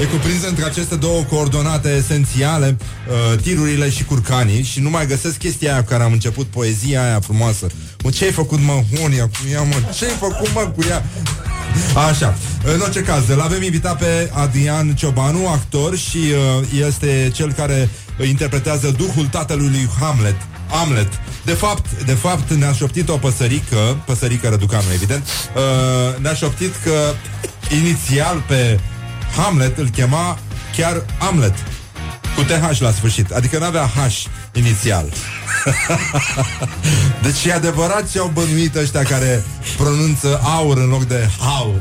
[0.01, 5.37] E cuprinsă între aceste două coordonate esențiale, uh, tirurile și curcanii și nu mai găsesc
[5.37, 7.67] chestia aia cu care am început poezia aia frumoasă.
[8.03, 9.75] Mă, ce ai făcut, mă, Honia, cu ea, mă?
[9.97, 11.05] Ce ai făcut, mă, cu ea?
[12.09, 17.51] Așa, în orice caz, îl avem invitat pe Adrian Ciobanu, actor și uh, este cel
[17.51, 17.89] care
[18.27, 20.35] interpretează duhul tatălui lui Hamlet.
[20.69, 21.07] Hamlet.
[21.45, 25.23] De fapt, de fapt ne-a șoptit o păsărică, păsărică răducană, evident,
[25.55, 27.13] uh, ne-a șoptit că
[27.75, 28.79] inițial pe
[29.35, 30.39] Hamlet îl chema
[30.75, 31.53] chiar Hamlet
[32.35, 35.05] cu TH la sfârșit, adică n-avea H inițial.
[37.23, 39.43] Deci e adevărat ce au bănuit ăștia care
[39.77, 41.77] pronunță aur în loc de haur.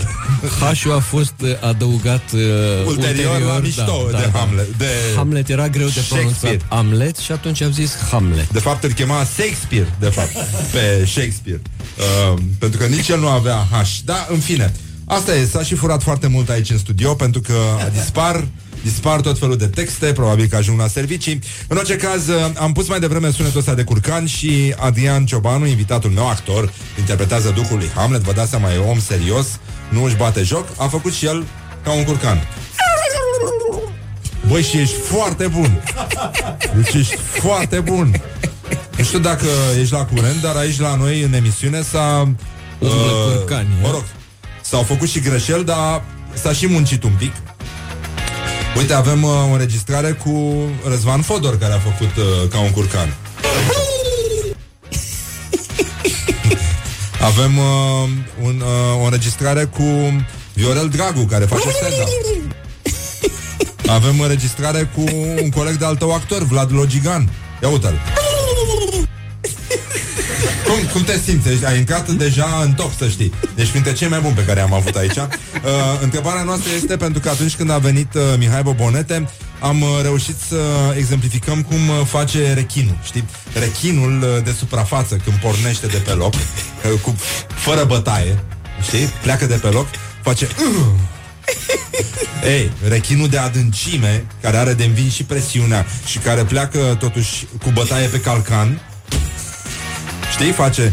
[0.61, 2.41] H-ul a fost uh, adăugat uh,
[2.87, 4.77] Ulterior, la mișto de Hamlet.
[4.77, 4.87] De...
[5.17, 6.61] Hamlet era greu de pronunțat Shakespeare.
[6.69, 8.49] Hamlet și atunci au zis Hamlet.
[8.49, 10.33] De fapt îl chema Shakespeare, de fapt,
[10.73, 11.61] pe Shakespeare.
[11.99, 13.89] Uh, pentru că nici el nu avea H.
[14.05, 14.73] Da, în fine.
[15.13, 17.55] Asta e, s-a și furat foarte mult aici în studio pentru că
[17.93, 18.45] dispar
[18.83, 21.39] dispar tot felul de texte, probabil că ajung la servicii.
[21.69, 25.67] În orice caz, uh, am pus mai devreme sunetul ăsta de curcan și Adrian Ciobanu,
[25.67, 29.47] invitatul meu actor, interpretează duhul lui Hamlet, vă dați seama, e om serios,
[29.89, 31.45] nu își bate joc, a făcut și el
[31.85, 32.49] ca un curcan.
[34.49, 35.83] Băi, și ești foarte bun.
[36.77, 38.23] Deci ești foarte bun.
[38.97, 39.47] Nu știu dacă
[39.81, 42.35] ești la curent, dar aici la noi în emisiune s-a...
[42.79, 43.93] uh, Umblă curcani, mă eh?
[43.93, 44.05] rog,
[44.73, 46.03] s-au făcut și greșeli, dar
[46.35, 47.33] s-a și muncit un pic.
[48.77, 50.55] Uite, avem uh, o înregistrare cu
[50.89, 53.15] Răzvan Fodor, care a făcut uh, ca un curcan.
[57.31, 57.65] Avem uh,
[58.43, 59.85] un, uh, o înregistrare cu
[60.55, 62.09] Viorel Dragu, care face stand-up.
[63.97, 65.05] Avem înregistrare cu
[65.43, 67.31] un coleg de al tău actor, Vlad Logigan.
[67.63, 68.01] Ia uite-l.
[70.73, 71.49] Cum, cum te simți?
[71.49, 73.33] Deci ai intrat deja în top, să știi.
[73.55, 75.17] Deci printre cei mai buni pe care am avut aici.
[75.63, 75.69] Uh,
[76.01, 79.29] întrebarea noastră este pentru că atunci când a venit uh, Mihai Bobonete,
[79.61, 80.57] am uh, reușit să
[80.97, 83.25] exemplificăm cum uh, face rechinul, știi?
[83.53, 87.17] Rechinul uh, de suprafață, când pornește de pe loc, uh, cu,
[87.49, 88.39] fără bătaie,
[88.83, 89.07] știi?
[89.23, 89.87] Pleacă de pe loc,
[90.23, 90.49] face...
[90.59, 90.87] Uh,
[92.45, 97.71] ei, rechinul de adâncime, care are de învins și presiunea și care pleacă totuși cu
[97.71, 98.81] bătaie pe calcan,
[100.33, 100.93] știi, face...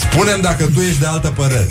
[0.00, 1.66] Spunem dacă tu ești de altă părere.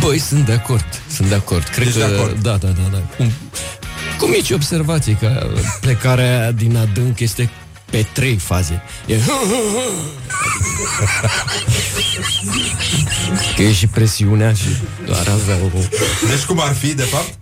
[0.00, 0.84] Băi, sunt de acord.
[1.14, 1.64] Sunt de acord.
[1.64, 2.42] Cred Ești că, de acord?
[2.42, 2.98] Da, da, da, da.
[3.16, 3.32] Cu,
[4.18, 5.46] cu mici observații, că
[5.80, 7.50] plecarea din adânc este
[7.90, 8.82] pe trei faze.
[9.06, 9.16] E...
[13.56, 14.68] Că e și presiunea și
[15.10, 15.78] ar avea o...
[16.28, 17.34] Deci cum ar fi, de fapt?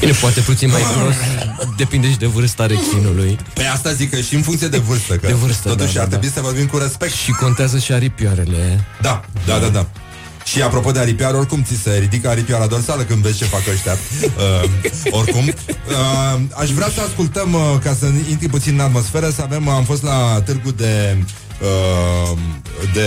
[0.00, 1.14] Bine, poate puțin mai gros,
[1.76, 3.38] depinde și de vârsta rechinului.
[3.54, 6.06] Păi asta zic că și în funcție de vârstă, că De vârstă, totuși da, ar
[6.06, 7.12] da, trebui să vorbim cu respect.
[7.12, 8.86] Și contează și aripioarele.
[9.00, 9.86] Da, da, da, da.
[10.44, 13.92] Și apropo de aripioară, oricum ți se ridică aripioara dorsală când vezi ce fac ăștia.
[13.92, 14.70] Uh,
[15.10, 15.46] oricum.
[15.46, 19.84] Uh, aș vrea să ascultăm, uh, ca să intri puțin în atmosferă, să avem, am
[19.84, 21.16] fost la târgu de...
[21.64, 22.38] Uh,
[22.92, 23.00] de,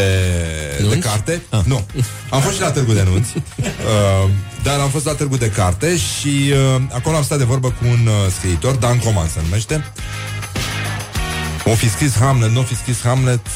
[0.78, 1.08] de Nunți?
[1.08, 1.60] carte Ah.
[1.66, 1.86] Nu,
[2.30, 4.30] am fost și la târgu de nunți uh,
[4.64, 7.86] Dar am fost la târgu de carte Și uh, acolo am stat de vorbă cu
[7.88, 9.92] un uh, scriitor Dan Coman se numește
[11.66, 13.48] O fi scris Hamlet, nu o fi scris Hamlet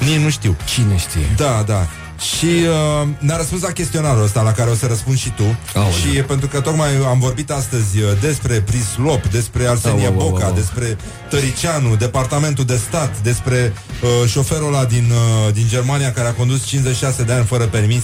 [0.00, 1.34] Nici nu știu Cine știe?
[1.36, 1.86] da, da.
[2.18, 5.58] Și uh, ne-a răspuns la chestionarul ăsta la care o să răspunzi și tu.
[5.74, 5.92] Aoleu.
[5.92, 10.28] Și pentru că tocmai am vorbit astăzi uh, despre Prislop, despre Arsenie Au, au, au,
[10.28, 10.54] Boca, au.
[10.54, 10.96] despre
[11.30, 16.64] Tăricianu, Departamentul de Stat, despre uh, șoferul ăla din, uh, din Germania care a condus
[16.64, 18.02] 56 de ani fără permis.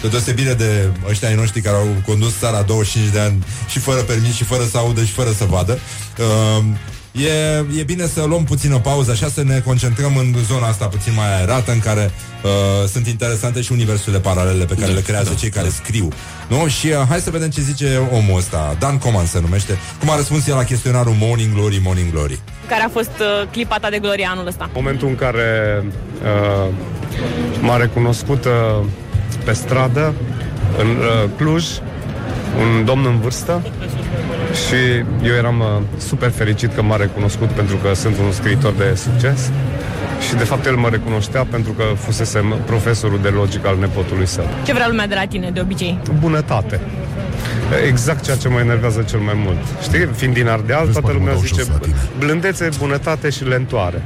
[0.00, 4.00] De deosebire de ăștia ai noștri care au condus țara 25 de ani și fără
[4.00, 5.78] permis și fără să audă și fără să vadă.
[6.18, 6.64] Uh,
[7.12, 11.12] E, e bine să luăm puțină pauză, așa să ne concentrăm în zona asta puțin
[11.16, 12.10] mai aerată, în care
[12.44, 15.56] uh, sunt interesante și universurile paralele pe care Da, le creează da, cei da.
[15.58, 16.08] care scriu.
[16.48, 16.68] Nu?
[16.68, 18.76] Și uh, hai să vedem ce zice omul ăsta.
[18.78, 19.78] Dan Coman se numește.
[19.98, 22.38] Cum a răspuns el la chestionarul Morning Glory, Morning Glory.
[22.68, 24.70] Care a fost uh, clipa ta de glorie anul ăsta?
[24.74, 25.82] momentul în care
[26.22, 26.72] uh,
[27.60, 28.84] m-a recunoscut uh,
[29.44, 30.14] pe stradă
[30.78, 31.64] în uh, Cluj
[32.60, 33.62] un domn în vârstă
[34.66, 35.66] și eu eram uh,
[35.98, 39.50] super fericit că m-a recunoscut pentru că sunt un scriitor de succes
[40.28, 44.44] și de fapt el mă recunoștea pentru că fusesem profesorul de logică al nepotului său.
[44.64, 45.98] Ce vrea lumea de la tine, de obicei?
[46.18, 46.80] Bunătate.
[47.86, 49.56] Exact ceea ce mă enervează cel mai mult.
[49.82, 51.94] Știi, fiind din Ardeal, Vezi, toată mă, mă lumea dau zice jos la tine.
[52.18, 54.02] blândețe, bunătate și lentoare.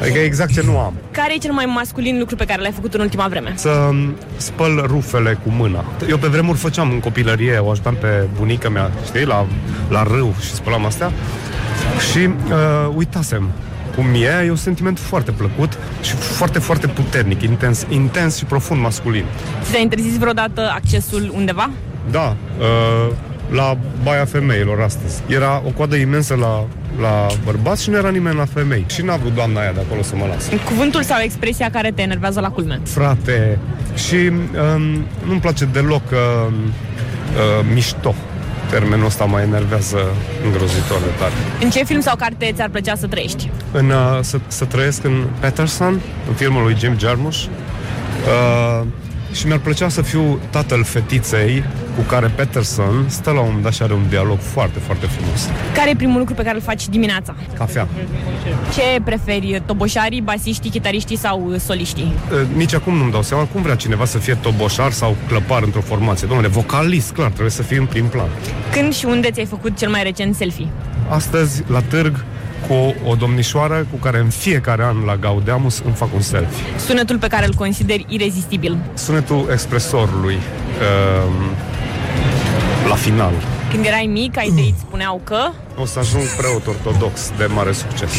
[0.00, 0.94] Adică exact ce nu am.
[1.10, 3.52] Care e cel mai masculin lucru pe care l-ai făcut în ultima vreme?
[3.54, 3.90] să
[4.36, 5.84] spăl rufele cu mâna.
[6.08, 9.46] Eu pe vremuri făceam în copilărie, o ajutam pe bunica mea, știi, la,
[9.88, 11.12] la râu și spălam astea.
[12.12, 13.48] Și uh, uitasem
[13.96, 18.80] cum e, e un sentiment foarte plăcut și foarte, foarte puternic, intens, intens și profund
[18.80, 19.24] masculin.
[19.62, 21.70] Ți s-a interzis vreodată accesul undeva?
[22.10, 23.14] Da, uh,
[23.50, 25.22] la Baia Femeilor astăzi.
[25.26, 26.66] Era o coadă imensă la,
[27.00, 28.84] la bărbați și nu era nimeni la femei.
[28.88, 30.50] Și n-a vrut doamna aia de acolo să mă lasă.
[30.64, 32.80] Cuvântul sau expresia care te enervează la culme?
[32.84, 33.58] frate
[33.94, 38.14] și um, nu-mi place deloc uh, uh, mișto.
[38.72, 39.98] Termenul ăsta mă enervează
[40.44, 41.32] îngrozitor de tare.
[41.62, 43.50] În ce film sau carte ți-ar plăcea să trăiești?
[43.72, 48.86] În, uh, să, să trăiesc în Patterson, în filmul lui Jim Jarmusch, uh,
[49.32, 51.64] și mi-ar plăcea să fiu tatăl fetiței
[51.96, 55.48] cu care Peterson stă la un moment dat și are un dialog foarte, foarte frumos.
[55.74, 57.34] Care e primul lucru pe care îl faci dimineața?
[57.58, 57.88] Cafea.
[58.74, 62.12] Ce preferi, toboșarii, basiștii, chitariștii sau uh, soliștii?
[62.32, 65.80] Uh, Nici acum nu-mi dau seama cum vrea cineva să fie toboșar sau clăpar într-o
[65.80, 66.26] formație.
[66.26, 68.28] Domnule, vocalist, clar, trebuie să fie în prim plan.
[68.72, 70.68] Când și unde ți-ai făcut cel mai recent selfie?
[71.08, 72.24] Astăzi, la târg,
[72.72, 76.78] cu o domnișoară cu care în fiecare an la Gaudeamus îmi fac un selfie.
[76.78, 78.76] Sunetul pe care îl consideri irezistibil?
[78.94, 81.34] Sunetul expresorului um,
[82.88, 83.32] la final.
[83.72, 87.72] Când erai mic, ai tăi îți spuneau că O să ajung preot ortodox de mare
[87.72, 88.10] succes.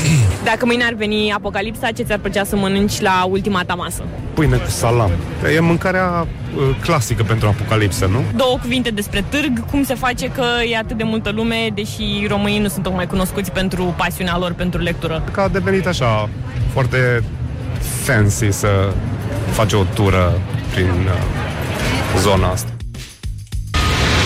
[0.43, 4.03] dacă mâine ar veni apocalipsa, ce ți-ar plăcea să mănânci la ultima ta masă?
[4.33, 5.11] Pâine cu salam.
[5.55, 8.23] E mâncarea uh, clasică pentru apocalipsă, nu?
[8.35, 12.59] Două cuvinte despre târg, cum se face că e atât de multă lume, deși românii
[12.59, 15.23] nu sunt tocmai cunoscuți pentru pasiunea lor pentru lectură.
[15.31, 16.29] Că a devenit așa
[16.71, 17.23] foarte
[18.03, 18.93] fancy să
[19.51, 20.33] faci o tură
[20.73, 22.72] prin uh, zona asta.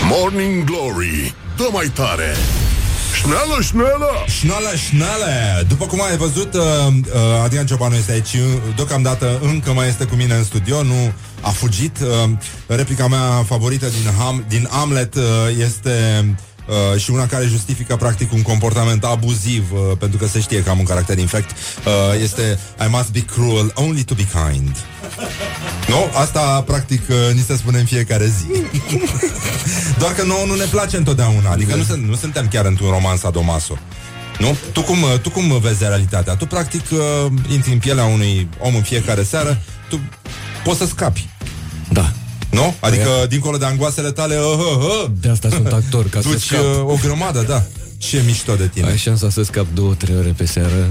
[0.09, 1.33] Morning Glory.
[1.57, 2.35] Dă mai tare.
[3.13, 4.09] Șneală, șneală!
[4.27, 5.63] Șnale, șnale!
[5.67, 10.05] După cum ai văzut, uh, uh, Adrian Ciobanu este aici, uh, deocamdată încă mai este
[10.05, 11.97] cu mine în studio, nu a fugit.
[11.99, 12.29] Uh,
[12.67, 15.23] replica mea favorită din, Ham, din Hamlet uh,
[15.59, 16.25] este
[16.67, 20.69] uh, și una care justifică practic un comportament abuziv, uh, pentru că se știe că
[20.69, 24.75] am un caracter infect, uh, este I must be cruel only to be kind.
[25.87, 26.09] Nu?
[26.13, 28.61] Asta, practic, uh, ni se spune în fiecare zi.
[29.99, 31.49] Doar că nouă nu ne place întotdeauna.
[31.49, 33.77] Adică nu, sunt, nu suntem chiar într-un roman sadomaso.
[34.39, 34.57] Nu?
[34.71, 36.35] Tu cum, uh, tu cum vezi realitatea?
[36.35, 39.99] Tu, practic, uh, intri în pielea unui om în fiecare seară, tu
[40.63, 41.29] poți să scapi.
[41.89, 42.11] Da.
[42.49, 42.75] Nu?
[42.79, 46.41] Adică, dincolo de angoasele tale, uh, uh, uh, De asta sunt actor, ca să duci
[46.41, 46.59] scap.
[46.59, 47.63] uh, o grămadă, da.
[47.97, 48.87] Ce mișto de tine.
[48.87, 50.89] Ai șansa să scap două, trei ore pe seară.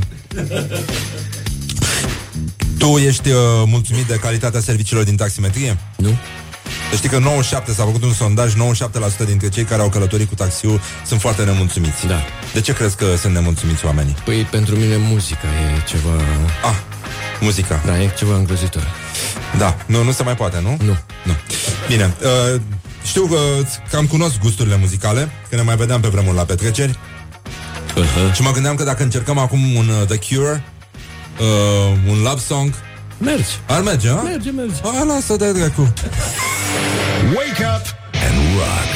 [2.79, 3.37] Tu ești uh,
[3.67, 5.79] mulțumit de calitatea serviciilor din taximetrie?
[5.97, 6.09] Nu?
[6.91, 8.57] Să știi că 97 s-a făcut un sondaj, 97%
[9.27, 12.07] dintre cei care au călătorit cu taxiul sunt foarte nemulțumiți.
[12.07, 12.21] Da.
[12.55, 14.17] De ce crezi că sunt nemulțumiți oamenii?
[14.25, 16.11] Păi pentru mine muzica e ceva...
[16.65, 16.77] Ah,
[17.41, 17.83] muzica.
[17.87, 18.87] Da, e ceva îngrozitor.
[19.59, 20.77] Da, nu, nu se mai poate, nu?
[20.85, 20.97] Nu.
[21.25, 21.33] Nu.
[21.89, 22.15] Bine,
[22.55, 22.61] uh,
[23.05, 26.99] știu că îți cam cunosc gusturile muzicale, că ne mai vedeam pe vremuri la petreceri
[27.97, 28.33] Uh-huh.
[28.35, 30.65] și mă gândeam că dacă încercăm acum un uh, The Cure,
[31.41, 32.75] uh, un love song,
[33.19, 33.51] Mergi.
[33.69, 34.13] ar merge, a?
[34.15, 34.75] Merge, merge.
[34.83, 35.81] Ah, lasă de dracu.
[37.37, 37.85] Wake up
[38.27, 38.91] and rock.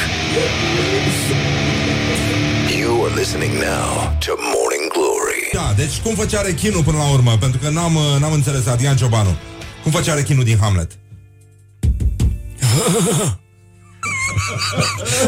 [2.79, 3.89] You are listening now
[4.25, 5.43] to Morning Glory.
[5.53, 7.37] Da, deci cum făcea rechinul până la urmă?
[7.39, 9.35] Pentru că n-am, uh, n-am înțeles, Adrian Ciobanu.
[9.83, 10.91] Cum făcea rechinul din Hamlet?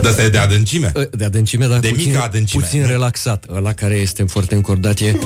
[0.02, 0.92] De asta e de adâncime.
[1.12, 2.64] De adâncime, dar De puțin, mică adâncime.
[2.64, 3.46] puțin relaxat.
[3.50, 5.20] Ăla care este foarte încordat e...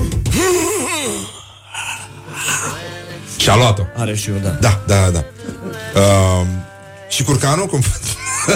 [3.37, 3.83] Și a luat-o.
[3.95, 4.49] Are și eu, da.
[4.49, 5.23] Da, da, da.
[5.95, 6.45] Uh,
[7.09, 7.65] și curcanul?
[7.65, 7.81] Cum...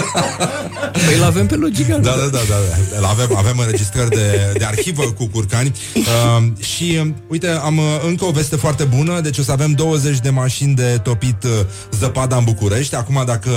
[1.06, 1.98] Păi îl avem pe logica.
[1.98, 2.98] Da, da, da, da, da.
[2.98, 7.84] Îl Avem, avem înregistrări de, de arhivă cu curcani uh, Și uh, uite, am uh,
[8.06, 11.50] încă o veste foarte bună Deci o să avem 20 de mașini de topit uh,
[11.98, 13.50] zăpada în București Acum dacă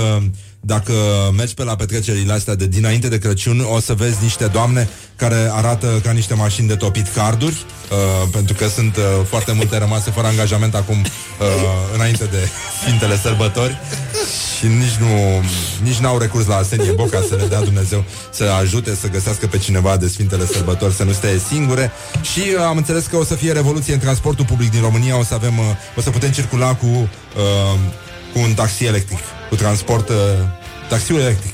[0.66, 0.92] dacă
[1.36, 5.50] mergi pe la petrecerile astea de dinainte de Crăciun, o să vezi niște doamne care
[5.52, 10.10] arată ca niște mașini de topit carduri, uh, pentru că sunt uh, foarte multe rămase
[10.10, 11.06] fără angajament acum, uh,
[11.94, 12.48] înainte de
[12.82, 13.78] Sfintele Sărbători.
[14.58, 15.42] Și nici nu
[15.82, 19.58] nici n-au recurs la Asenie Boca să le dea Dumnezeu să ajute să găsească pe
[19.58, 21.90] cineva de Sfintele Sărbători să nu stea singure.
[22.22, 25.22] Și uh, am înțeles că o să fie revoluție în transportul public din România, o
[25.22, 25.64] să avem uh,
[25.96, 27.78] o să putem circula cu uh,
[28.36, 29.18] cu un taxi electric,
[29.48, 30.14] cu transport uh,
[30.88, 31.52] taxiul electric.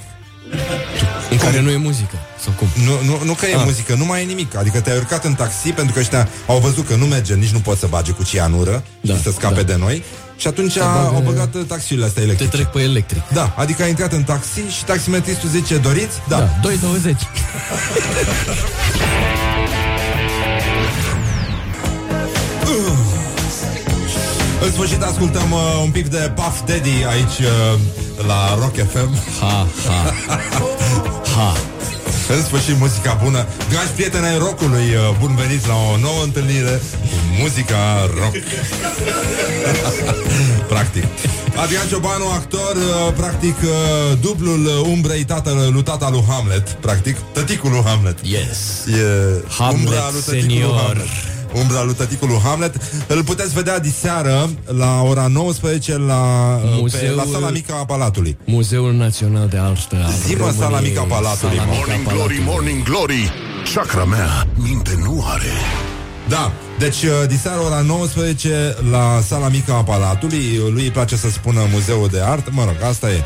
[1.30, 2.16] În care nu e muzică.
[2.44, 2.68] Sau cum?
[2.84, 3.62] Nu, nu, nu că e Ah.
[3.64, 4.56] muzică, nu mai e nimic.
[4.56, 7.58] Adică te-ai urcat în taxi pentru că ăștia au văzut că nu merge, nici nu
[7.58, 9.62] pot să bage cu cianură Da, și să scape da.
[9.62, 10.02] de noi.
[10.36, 12.56] Și atunci bagă- au băgat uh, taxiurile astea Te electrice.
[12.56, 13.22] trec pe electric.
[13.32, 16.16] Da, adică ai intrat în taxi și taximetristul zice, doriți?
[16.28, 16.38] Da.
[16.38, 16.72] Da, 2,20.
[24.64, 27.78] În sfârșit ascultăm uh, un pic de Puff Daddy aici uh,
[28.26, 29.18] la Rock FM.
[29.40, 30.14] Ha, ha.
[31.36, 31.52] Ha.
[32.28, 33.46] În sfârșit, muzica bună.
[33.70, 38.34] Dragi prieteni ai rockului, uh, bun veniți la o nouă întâlnire cu muzica rock.
[40.72, 41.04] practic.
[41.56, 47.16] Adrian Ciobanu, actor, uh, practic uh, dublul uh, umbrei tatăl lui tata lui Hamlet, practic,
[47.32, 48.18] tăticul lui Hamlet.
[48.22, 48.86] Yes.
[48.86, 50.80] E Hamlet umbra lui tăticul lui senior.
[50.86, 51.31] Hamlet.
[51.54, 52.74] Umbra lui tăticul lui Hamlet.
[53.06, 57.84] Îl puteți vedea diseară la ora 19 la, uh, pe, Muzeul- la sala mică a
[57.84, 58.36] Palatului.
[58.44, 60.88] Muzeul Național de Artă al Zi-mă, sala României.
[60.90, 61.74] mică a Palatului, Sala mă.
[61.76, 62.44] mică a Morning Glory, Palatului.
[62.52, 63.32] Morning Glory
[63.74, 65.50] Chakra mea, minte nu are
[66.28, 71.30] Da, Deci, uh, diseară ora 19 la sala mică a Palatului, lui îi place să
[71.30, 73.22] spună Muzeul de Artă, mă rog, asta e.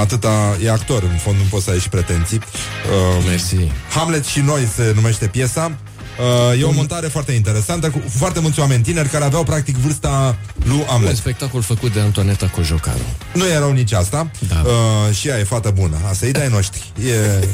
[0.00, 2.36] Atâta e actor, în fond nu poți să ai și pretenții.
[2.38, 3.56] Uh, Mersi.
[3.94, 5.72] Hamlet și noi se numește piesa.
[6.20, 10.38] Uh, e o montare foarte interesantă cu foarte mulți oameni tineri care aveau practic vârsta
[10.64, 11.16] lui Un Hamlet.
[11.16, 13.04] spectacol făcut de Antoaneta Cojocaru.
[13.34, 14.30] Nu erau nici asta.
[14.48, 14.62] Da.
[14.64, 15.96] Uh, și ea e fată bună.
[16.08, 16.92] Asta e de-ai noștri.
[17.08, 17.46] E...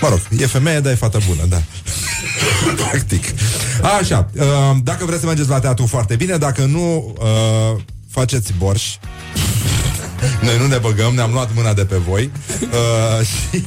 [0.00, 1.62] Mă rog, e femeie, dar e fată bună, da.
[2.88, 3.24] Practic.
[4.00, 4.44] Așa, uh,
[4.82, 7.80] dacă vreți să mergeți la teatru foarte bine, dacă nu, uh,
[8.10, 8.82] faceți borș.
[10.40, 13.62] Noi nu ne băgăm, ne-am luat mâna de pe voi uh, și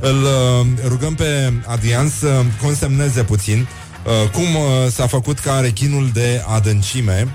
[0.00, 3.68] îl uh, rugăm pe Adrian să consemneze puțin
[4.04, 7.28] uh, cum uh, s-a făcut ca rechinul de adâncime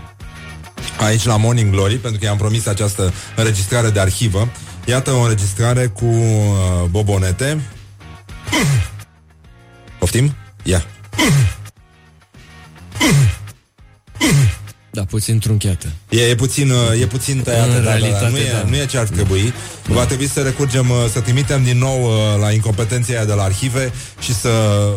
[1.00, 4.50] aici la Morning Glory, pentru că i-am promis această înregistrare de arhivă.
[4.86, 7.62] Iată o înregistrare cu uh, bobonete.
[10.00, 10.36] Poftim?
[10.64, 10.86] Ia.
[14.98, 15.88] Da, puțin trunchiată.
[16.10, 17.92] E, e puțin, uh, e puțin tăiată, În da, da, da.
[17.96, 18.70] realitate, Nu, e, da.
[18.70, 19.54] nu e ce ar trebui.
[19.90, 22.10] Va trebui să recurgem, uh, să trimitem din nou uh,
[22.42, 24.50] la incompetenția aia de la arhive și să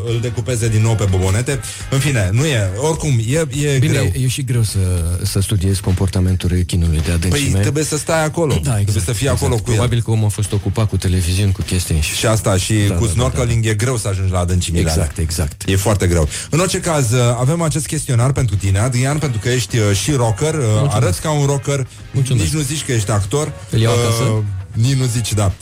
[0.06, 1.60] îl decupeze din nou pe bobonete.
[1.90, 2.70] În fine, nu e.
[2.76, 4.04] Oricum, e, e Bine, greu.
[4.24, 4.78] e și greu să,
[5.22, 7.58] să studiezi comportamentul rechinului de Păi adâncime.
[7.60, 8.52] trebuie să stai acolo.
[8.52, 9.64] da, exact, trebuie să fii acolo exact.
[9.64, 9.76] cu el.
[9.76, 12.14] Probabil că omul a fost ocupat cu televiziuni, cu chestii și...
[12.14, 14.94] Și asta, și Da, cu da, da, snorkeling e greu să ajungi la adâncimile alea.
[15.04, 15.62] Exact, exact.
[15.68, 16.28] E foarte greu.
[16.50, 20.12] În orice caz, uh, avem acest chestionar pentru tine, Adrian, pentru că ești uh, și
[20.12, 22.44] rocker, uh, arăți ca un rocker, Mulțumesc.
[22.44, 23.46] nici nu zici că ești actor.
[23.46, 24.42] uh, Îl iau acasă?
[24.72, 25.52] Nici nu zici, da.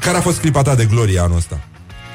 [0.00, 1.60] Care a fost clipa ta de glorie anul ăsta?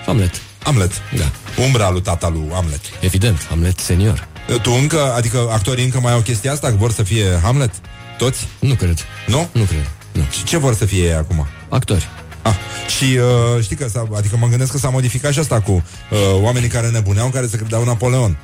[0.05, 0.41] Hamlet.
[0.64, 0.91] Hamlet.
[1.18, 1.32] Da.
[1.64, 2.82] Umbra lui tata lui Hamlet.
[2.99, 4.28] Evident, Hamlet senior.
[4.49, 7.74] Uh, Tu încă, adică actorii încă mai au chestia asta, că vor să fie Hamlet?
[8.18, 8.47] Toți?
[8.60, 9.05] Nu cred.
[9.28, 9.49] Nu?
[9.51, 9.89] Nu cred.
[10.12, 10.22] Nu.
[10.32, 11.47] Și ce vor să fie ei acum?
[11.70, 12.07] Actori.
[12.41, 12.55] Ah,
[12.97, 16.18] și uh, știi că s-a, adică mă gândesc că s-a modificat și asta cu uh,
[16.41, 18.38] oamenii care nebuneau, care se credeau Napoleon.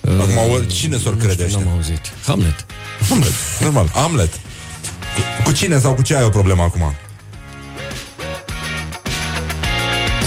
[0.00, 1.60] Acum, ori cine s-or Nu crede știu, ăștia?
[1.64, 2.00] N-am auzit.
[2.26, 2.66] Hamlet.
[3.08, 4.40] Hamlet, normal, Hamlet.
[5.18, 6.94] Cu, cu cine sau cu ce ai o problemă acum?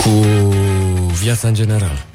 [0.04, 0.10] Cu
[1.22, 2.06] viața în general.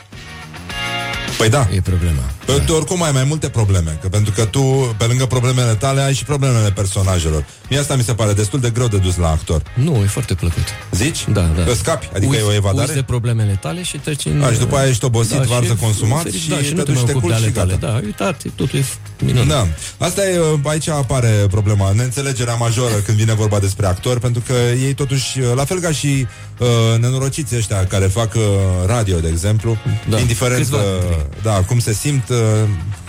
[1.38, 2.22] Păi da, E problema.
[2.44, 4.60] Păi tu oricum ai mai multe probleme că Pentru că tu,
[4.98, 8.70] pe lângă problemele tale Ai și problemele personajelor Mie asta mi se pare destul de
[8.70, 10.62] greu de dus la actor Nu, e foarte plăcut.
[10.90, 11.24] Zici?
[11.32, 11.64] Da, da.
[11.64, 14.42] Că scapi, adică Uiți- e o Uiți de evadare problemele tale și treci în...
[14.42, 16.82] A, și după aia ești obosit, și varză consumat fericit, și da, și te nu
[16.82, 17.72] te duci, mai te ocupi de culci ale și tale.
[17.80, 17.92] gata.
[17.92, 18.84] Da, uitați, totul e
[19.24, 19.46] minunat.
[19.46, 19.66] Da.
[20.06, 24.52] Asta e, aici apare problema, neînțelegerea majoră când vine vorba despre actori, pentru că
[24.84, 26.26] ei totuși, la fel ca și
[26.58, 26.68] uh,
[27.00, 28.42] nenorociții ăștia care fac uh,
[28.86, 29.76] radio, de exemplu,
[30.08, 30.18] Da.
[30.18, 31.26] indiferent Câțiva uh, dintre ei.
[31.42, 32.36] da, cum se simt uh,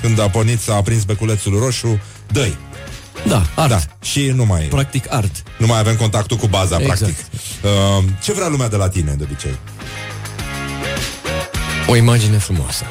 [0.02, 2.00] când a pornit, s-a aprins beculețul roșu,
[2.32, 2.48] dă
[3.28, 3.70] Da, art.
[3.70, 5.44] Da, și nu mai, Practic art.
[5.58, 7.00] nu mai avem contactul cu baza, Exact.
[7.00, 7.18] practic.
[7.64, 9.58] Uh, ce vrea lumea de la tine, de obicei?
[11.88, 12.84] O imagine frumoasă.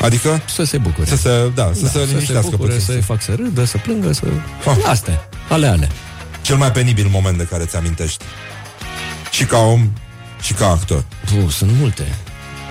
[0.00, 0.42] Adică?
[0.54, 1.06] Să se bucure.
[1.06, 2.84] Să se, da, să da, se să se liniștească bucure, puțin.
[2.86, 4.22] să-i fac să râdă, să plângă, să...
[4.66, 4.76] Ah.
[4.86, 5.88] Astea, ale ale.
[6.40, 8.24] Cel mai penibil moment de care ți amintești.
[9.36, 9.92] Și ca om,
[10.42, 11.04] și ca actor.
[11.24, 12.02] Puh, sunt multe.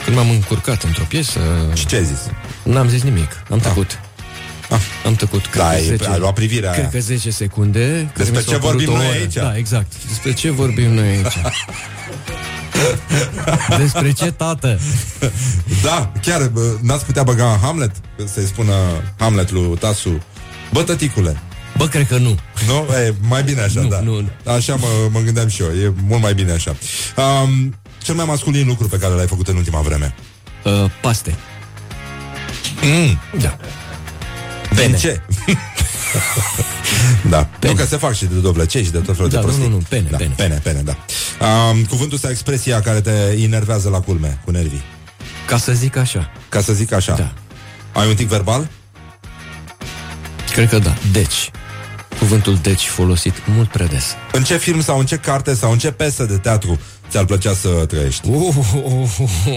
[0.03, 1.39] Când m-am încurcat într-o piesă,
[1.74, 2.20] Și ce ai zis?
[2.63, 3.43] n-am zis nimic.
[3.51, 3.99] Am tăcut.
[4.70, 4.80] Ah.
[5.05, 5.45] Am tăcut.
[5.45, 6.91] Cred Da, că ai- 10, ai luat privirea Cred aia.
[6.91, 7.80] că 10 secunde.
[7.89, 9.16] care Despre mi s-au ce părut vorbim o noi oră.
[9.18, 9.34] aici?
[9.34, 9.91] Da, exact.
[10.07, 11.38] Despre ce vorbim noi aici?
[13.78, 14.80] Despre ce, tată?
[15.84, 17.91] Da, chiar bă, n-ați putea băga în Hamlet
[18.34, 18.74] Să-i spună
[19.18, 20.22] Hamlet lui Tasu
[20.74, 21.38] Bă, tăticule
[21.78, 22.38] Bă, cred că nu.
[22.67, 22.93] Nu?
[22.93, 24.51] E, mai bine așa, Nu, da nu, nu.
[24.53, 26.76] Așa mă, mă gândeam și eu E mult mai bine așa
[27.43, 30.15] um, Cel mai masculin lucru pe care l-ai făcut în ultima vreme
[30.63, 31.36] Uh, paste.
[32.82, 33.19] mm.
[33.41, 33.57] Da.
[34.69, 34.97] Din Pene.
[34.97, 35.21] ce?
[37.30, 37.73] da, Pene.
[37.73, 39.67] nu că se fac și de dovlecei și de tot felul Da, de nu, prostii
[39.69, 40.34] nu, nu, pene, da, pene.
[40.38, 40.95] pene, pene, da
[41.45, 43.11] um, Cuvântul sau expresia care te
[43.43, 44.82] enervează la culme Cu nervii
[45.47, 46.32] Ca să zic așa.
[46.49, 47.34] Ca să zic așa Da.
[48.01, 48.67] Ai un tic verbal?
[50.56, 50.93] Cred că da.
[51.12, 51.51] Deci.
[52.20, 54.06] Cuvântul deci folosit mult prea des.
[54.32, 56.80] În ce film sau în ce carte sau în ce piesă de teatru
[57.10, 58.30] ți-ar plăcea să trăiești?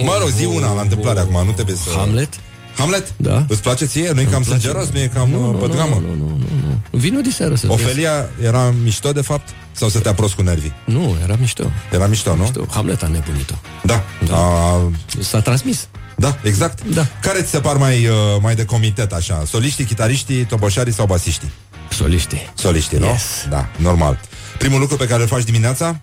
[0.05, 1.91] Mă rog, zi una la întâmplare acum, nu trebuie să...
[1.97, 2.29] Hamlet?
[2.77, 3.13] Hamlet?
[3.17, 3.45] Da.
[3.49, 4.11] Îți place ție?
[4.13, 4.61] Nu e cam place.
[4.61, 4.89] sângeros?
[4.91, 6.03] Nu e cam Nu, uh, nu, pădramă?
[6.07, 6.99] nu, nu, nu, nu, nu.
[6.99, 7.83] Vino de seară să vezi.
[7.83, 9.49] Ofelia era mișto, de fapt?
[9.73, 10.73] Sau să te prost cu nervii?
[10.85, 11.65] Nu, era mișto.
[11.93, 12.43] Era mișto, nu?
[12.43, 12.67] mișto.
[12.71, 13.55] Hamlet a nebunit-o.
[13.83, 14.03] Da.
[14.27, 14.37] Da.
[14.37, 14.91] A,
[15.21, 15.89] S-a transmis.
[16.19, 16.85] Da, exact.
[16.85, 17.07] Da.
[17.21, 19.43] Care ți se par mai, uh, mai de comitet, așa?
[19.47, 21.53] Soliștii, chitariștii, toboșarii sau basiștii?
[21.91, 22.51] Soliștii.
[22.55, 23.07] Soliștii, nu?
[23.07, 23.23] Yes.
[23.49, 24.21] Da, normal.
[24.59, 26.01] Primul lucru pe care îl faci dimineața?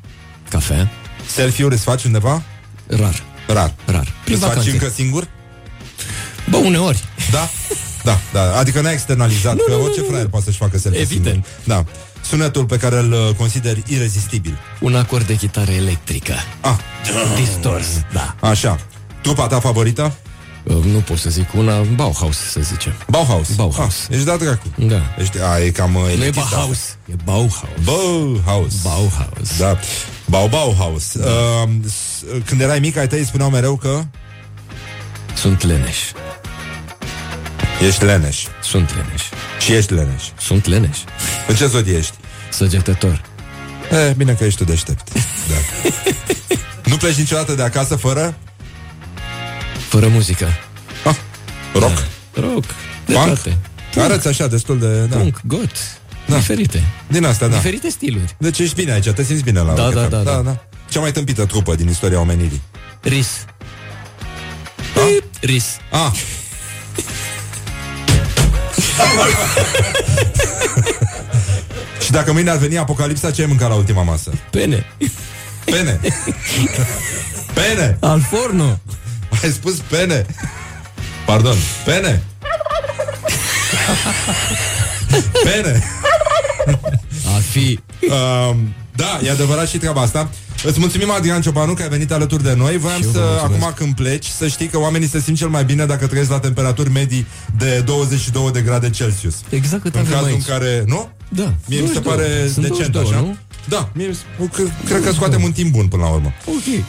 [0.50, 0.92] Cafea.
[1.28, 2.42] Selfie-uri îți faci undeva?
[2.88, 3.24] Rar.
[3.48, 3.74] Rar.
[3.86, 4.14] Rar.
[4.24, 4.72] Prin Îți faci vacanțe.
[4.72, 5.28] încă singur?
[6.50, 7.04] Bă, uneori.
[7.32, 7.50] Da?
[8.04, 8.58] Da, da.
[8.58, 10.06] Adică n-ai externalizat, Nu, că nu, nu, orice nu.
[10.08, 11.46] fraier poate să-și facă selfie Evident.
[11.46, 11.50] singur.
[11.64, 11.86] Da.
[12.28, 14.58] Sunetul pe care îl uh, consideri irezistibil.
[14.80, 16.34] Un acord de chitară electrică.
[16.62, 16.76] Ah,
[17.36, 17.88] Distors.
[18.14, 18.36] Da.
[18.42, 18.80] așa.
[19.26, 20.16] Trupa ta favorită?
[20.64, 22.94] Uh, Nu pot să zic una, Bauhaus să zicem.
[23.10, 23.50] Bauhaus.
[23.56, 23.96] Bauhaus.
[24.10, 24.64] Ah, ești dat dracu.
[24.78, 25.02] Da.
[25.20, 26.56] Ești, a, e cam uh, Nu e elitist asta.
[26.56, 27.70] Bauhaus, e Bauhaus.
[27.84, 28.74] Bauhaus.
[28.84, 29.58] Bauhaus.
[29.58, 29.80] Da.
[30.26, 31.14] Bau Bauhaus.
[31.14, 34.04] Uh, s- când erai mic, ai tăi spuneau mereu că
[35.36, 35.98] Sunt leneș.
[37.88, 38.44] ești leneș.
[38.64, 39.22] Sunt leneș.
[39.60, 40.24] Și ești leneș.
[40.40, 40.98] Sunt leneș.
[41.48, 42.14] În ce zodie ești?
[42.50, 43.22] Săgetător.
[44.10, 45.12] E, bine că ești tu deștept.
[45.14, 45.90] Da.
[46.90, 48.38] nu pleci niciodată de acasă fără
[49.88, 50.48] Fără muzică.
[51.06, 51.16] ah,
[51.74, 52.04] rock.
[52.34, 52.66] Rock.
[53.06, 53.26] De Punk?
[53.26, 53.58] toate.
[54.00, 55.00] Arăți așa destul de...
[55.06, 55.18] Da.
[55.18, 55.72] Punk, got.
[56.28, 56.36] Da.
[56.36, 56.84] Diferite.
[57.08, 57.56] Din asta, da.
[57.56, 58.36] Diferite stiluri.
[58.38, 60.10] Deci ești bine aici, te simți bine la Da, Rock da, FM.
[60.10, 60.42] da, da.
[60.42, 60.64] da.
[60.90, 62.62] Cea mai tâmpită trupă din istoria omenirii.
[63.02, 63.28] Ris.
[64.96, 65.02] Da?
[65.42, 65.66] Ris.
[65.92, 66.12] Ah.
[72.04, 74.32] Și dacă mâine ar veni apocalipsa, ce ai mâncat la ultima masă?
[74.50, 74.86] Pene.
[75.66, 76.00] Pene.
[77.54, 77.98] Pene.
[78.00, 78.80] Al forno.
[79.44, 80.26] Ai spus pene.
[81.26, 81.56] Pardon.
[81.86, 82.24] Pene.
[85.44, 85.84] Pene.
[87.36, 87.80] Ar fi.
[88.02, 90.30] Um, da, e adevărat și treaba asta.
[90.64, 92.78] Îți mulțumim, Adrian Ciobanu, că ai venit alături de noi.
[92.78, 93.64] Voiam Și eu vă să, mulțumesc.
[93.64, 96.40] acum când pleci, să știi că oamenii se simt cel mai bine dacă trăiesc la
[96.40, 97.26] temperaturi medii
[97.58, 99.36] de 22 de grade Celsius.
[99.50, 100.46] Exact cât În avem cazul în aici.
[100.46, 100.84] care...
[100.88, 101.10] Nu?
[101.30, 101.54] Da.
[101.68, 102.14] Mie mi se 22.
[102.14, 103.20] pare Sunt decent 22, așa.
[103.20, 103.36] nu?
[103.68, 106.34] Da, mie, mi se- cre- cred că scoatem un timp bun până la urmă.
[106.46, 106.84] Ok.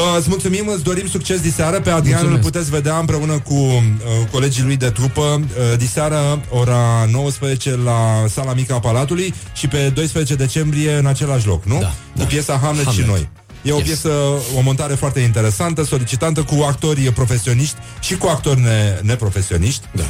[0.00, 2.50] Uh, îți mulțumim, îți dorim succes diseară Pe Adrian îl Mulțumesc.
[2.52, 3.82] puteți vedea împreună cu uh,
[4.30, 9.88] colegii lui de trupă uh, Diseară, ora 19 La sala mică a Palatului Și pe
[9.94, 11.78] 12 decembrie în același loc, nu?
[11.80, 12.24] Da, cu da.
[12.24, 13.04] piesa Hamlet, Hamlet.
[13.04, 13.28] și noi
[13.62, 13.84] E o Yes.
[13.86, 14.08] piesă,
[14.56, 20.02] o montare foarte interesantă, solicitantă Cu actori profesioniști și cu actori ne- neprofesioniști Da.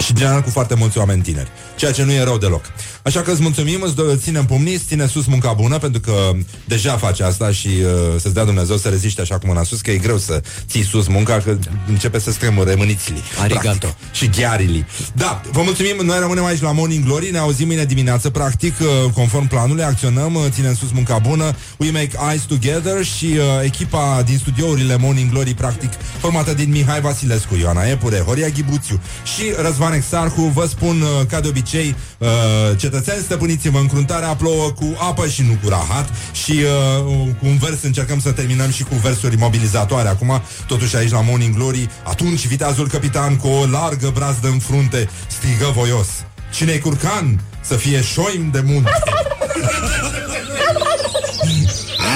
[0.00, 2.64] Și în general cu foarte mulți oameni tineri, ceea ce nu e rău deloc.
[3.02, 6.30] Așa că îți mulțumim, îți do- ținem pumnii, îți ține sus munca bună, pentru că
[6.64, 9.90] deja face asta și uh, să-ți dea Dumnezeu să reziști așa cum mâna sus, că
[9.90, 11.56] e greu să ții sus munca, că
[11.88, 13.18] începe să stremure mânițile.
[13.40, 13.68] Arigato.
[13.78, 14.86] practic, Și ghearile.
[15.12, 19.12] Da, vă mulțumim, noi rămânem aici la Morning Glory, ne auzim mâine dimineață, practic, uh,
[19.12, 24.22] conform planului, acționăm, uh, ținem sus munca bună, we make eyes together și uh, echipa
[24.26, 25.90] din studiourile Morning Glory, practic,
[26.20, 29.00] formată din Mihai Vasilescu, Ioana Epure, Horia Ghibuțiu
[29.34, 32.28] și Răzvan Exarhu, vă spun, uh, ca de obicei, uh,
[32.76, 37.04] cetățeni, stăpâniți-vă încruntarea, plouă cu apă și nu cu rahat și uh,
[37.38, 40.08] cu un vers încercăm să terminăm și cu versuri mobilizatoare.
[40.08, 45.08] Acum, totuși aici la Morning Glory, atunci viteazul capitan cu o largă brazdă în frunte
[45.26, 46.06] strigă voios.
[46.52, 47.40] Cine-i curcan?
[47.60, 48.90] Să fie șoim de munte.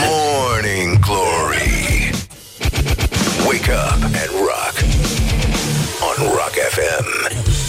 [0.09, 2.11] Morning Glory.
[3.47, 4.77] Wake up and rock.
[6.01, 7.64] On Rock FM.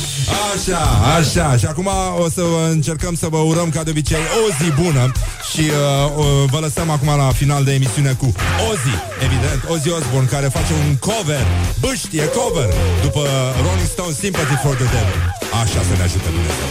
[0.54, 0.82] Așa,
[1.18, 1.58] așa.
[1.58, 1.90] Și acum
[2.26, 5.12] o să încercăm să vă urăm ca de obicei o zi bună.
[5.52, 5.76] Și uh,
[6.18, 8.28] uh, vă lăsăm acum la final de emisiune cu
[8.70, 8.96] Ozzy
[9.26, 11.46] Evident, Ozzy Osbourne Care face un cover,
[11.80, 12.70] băștie cover.
[13.06, 13.22] După
[13.66, 15.20] Rolling Stone Sympathy for the Devil.
[15.62, 16.70] Așa să ne ajute Dumnezeu.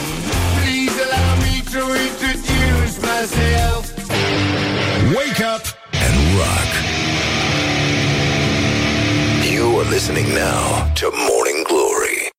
[0.60, 3.82] Please allow me to introduce myself.
[5.18, 5.64] Wake up
[6.04, 6.70] And rock.
[9.54, 11.06] You are listening now to